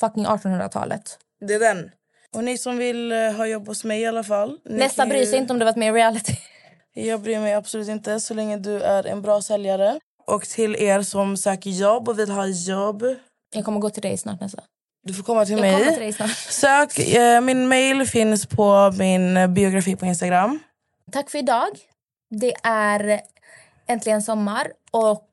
[0.00, 1.18] fucking 1800-talet.
[1.46, 1.90] Det är den.
[2.34, 4.58] Och ni som vill eh, ha jobb hos mig i alla fall.
[4.64, 6.32] Nästa bryr ju- sig inte om du varit med i reality.
[6.94, 10.00] Jag bryr mig absolut inte så länge du är en bra säljare.
[10.26, 13.04] Och till er som söker jobb och vill ha jobb.
[13.54, 14.62] Jag kommer gå till dig snart nästa.
[15.02, 16.12] Du får komma till Jag mig.
[16.12, 16.34] till.
[16.34, 20.58] Sök, eh, min mail finns på min biografi på Instagram.
[21.12, 21.68] Tack för idag.
[22.30, 23.20] Det är
[23.86, 25.28] äntligen sommar och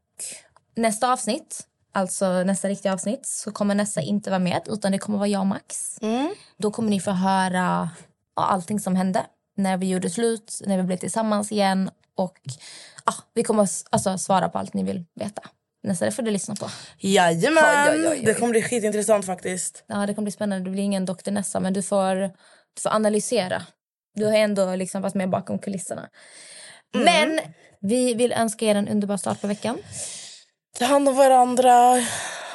[0.75, 5.17] nästa avsnitt, alltså nästa riktiga avsnitt, så kommer nästa inte vara med utan det kommer
[5.17, 5.97] vara jag och Max.
[6.01, 6.33] Mm.
[6.57, 7.89] Då kommer ni få höra
[8.35, 9.25] ja, allting som hände.
[9.55, 12.39] När vi gjorde slut, när vi blev tillsammans igen och
[13.05, 15.41] ja, vi kommer alltså, svara på allt ni vill veta.
[15.83, 16.69] Nästa det får du lyssna på.
[16.99, 17.63] Jajamän!
[17.89, 18.21] Oj, oj, oj, oj.
[18.25, 19.83] Det kommer bli skitintressant faktiskt.
[19.87, 20.65] Ja, det kommer bli spännande.
[20.65, 21.31] Det blir ingen Dr.
[21.31, 22.15] Nessa, men du får,
[22.75, 23.63] du får analysera.
[24.15, 26.09] Du har ändå liksom varit med bakom kulisserna.
[26.95, 27.05] Mm.
[27.05, 27.39] Men
[27.81, 29.77] vi vill önska er en underbar start på veckan.
[30.79, 32.05] Ta hand om varandra.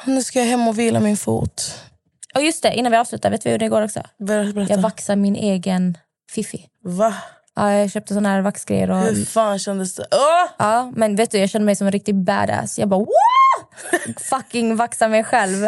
[0.05, 1.79] Nu ska jag hem och vila min fot.
[2.35, 3.99] Och just det, innan vi avslutar, vet vi hur det går också?
[4.19, 4.73] Ber- Berätta.
[4.73, 5.97] Jag vaxar min egen
[6.31, 6.67] fiffi.
[6.83, 7.15] Va?
[7.55, 8.91] Ja, jag köpte såna här vaxgrejer.
[8.91, 8.97] Och...
[8.97, 10.05] Hur fan kändes det?
[10.11, 10.49] Åh!
[10.57, 12.79] Ja, men vet du, jag kände mig som en riktig badass.
[12.79, 14.13] Jag bara Wah!
[14.17, 15.67] fucking vaxa mig själv.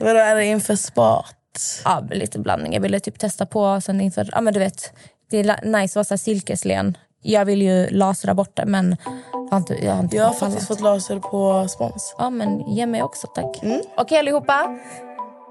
[0.00, 1.36] Vadå, är det inför spat?
[1.84, 2.72] Ja, lite blandning.
[2.72, 4.92] Jag ville typ testa på sen inför, ja men du vet,
[5.30, 6.96] det är nice att vara silkeslen.
[7.22, 8.96] Jag vill ju lasra bort det men
[9.32, 12.14] jag har inte, jag har Jag har faktiskt fått laser på spons.
[12.18, 13.62] Ja men ge mig också tack.
[13.96, 14.78] Okej allihopa.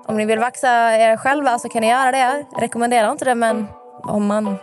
[0.08, 2.46] Om ni vill vaxa er själva så kan ni göra det.
[2.60, 3.68] Rekommenderar inte det men
[4.04, 4.58] om man,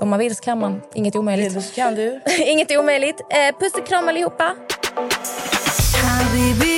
[0.00, 0.82] om man vill så kan man.
[0.94, 1.56] Inget är omöjligt.
[1.56, 2.20] Vill så kan du.
[2.38, 3.20] Inget är omöjligt.
[3.20, 4.56] Eh, puss och kram allihopa.
[6.04, 6.77] Habibi.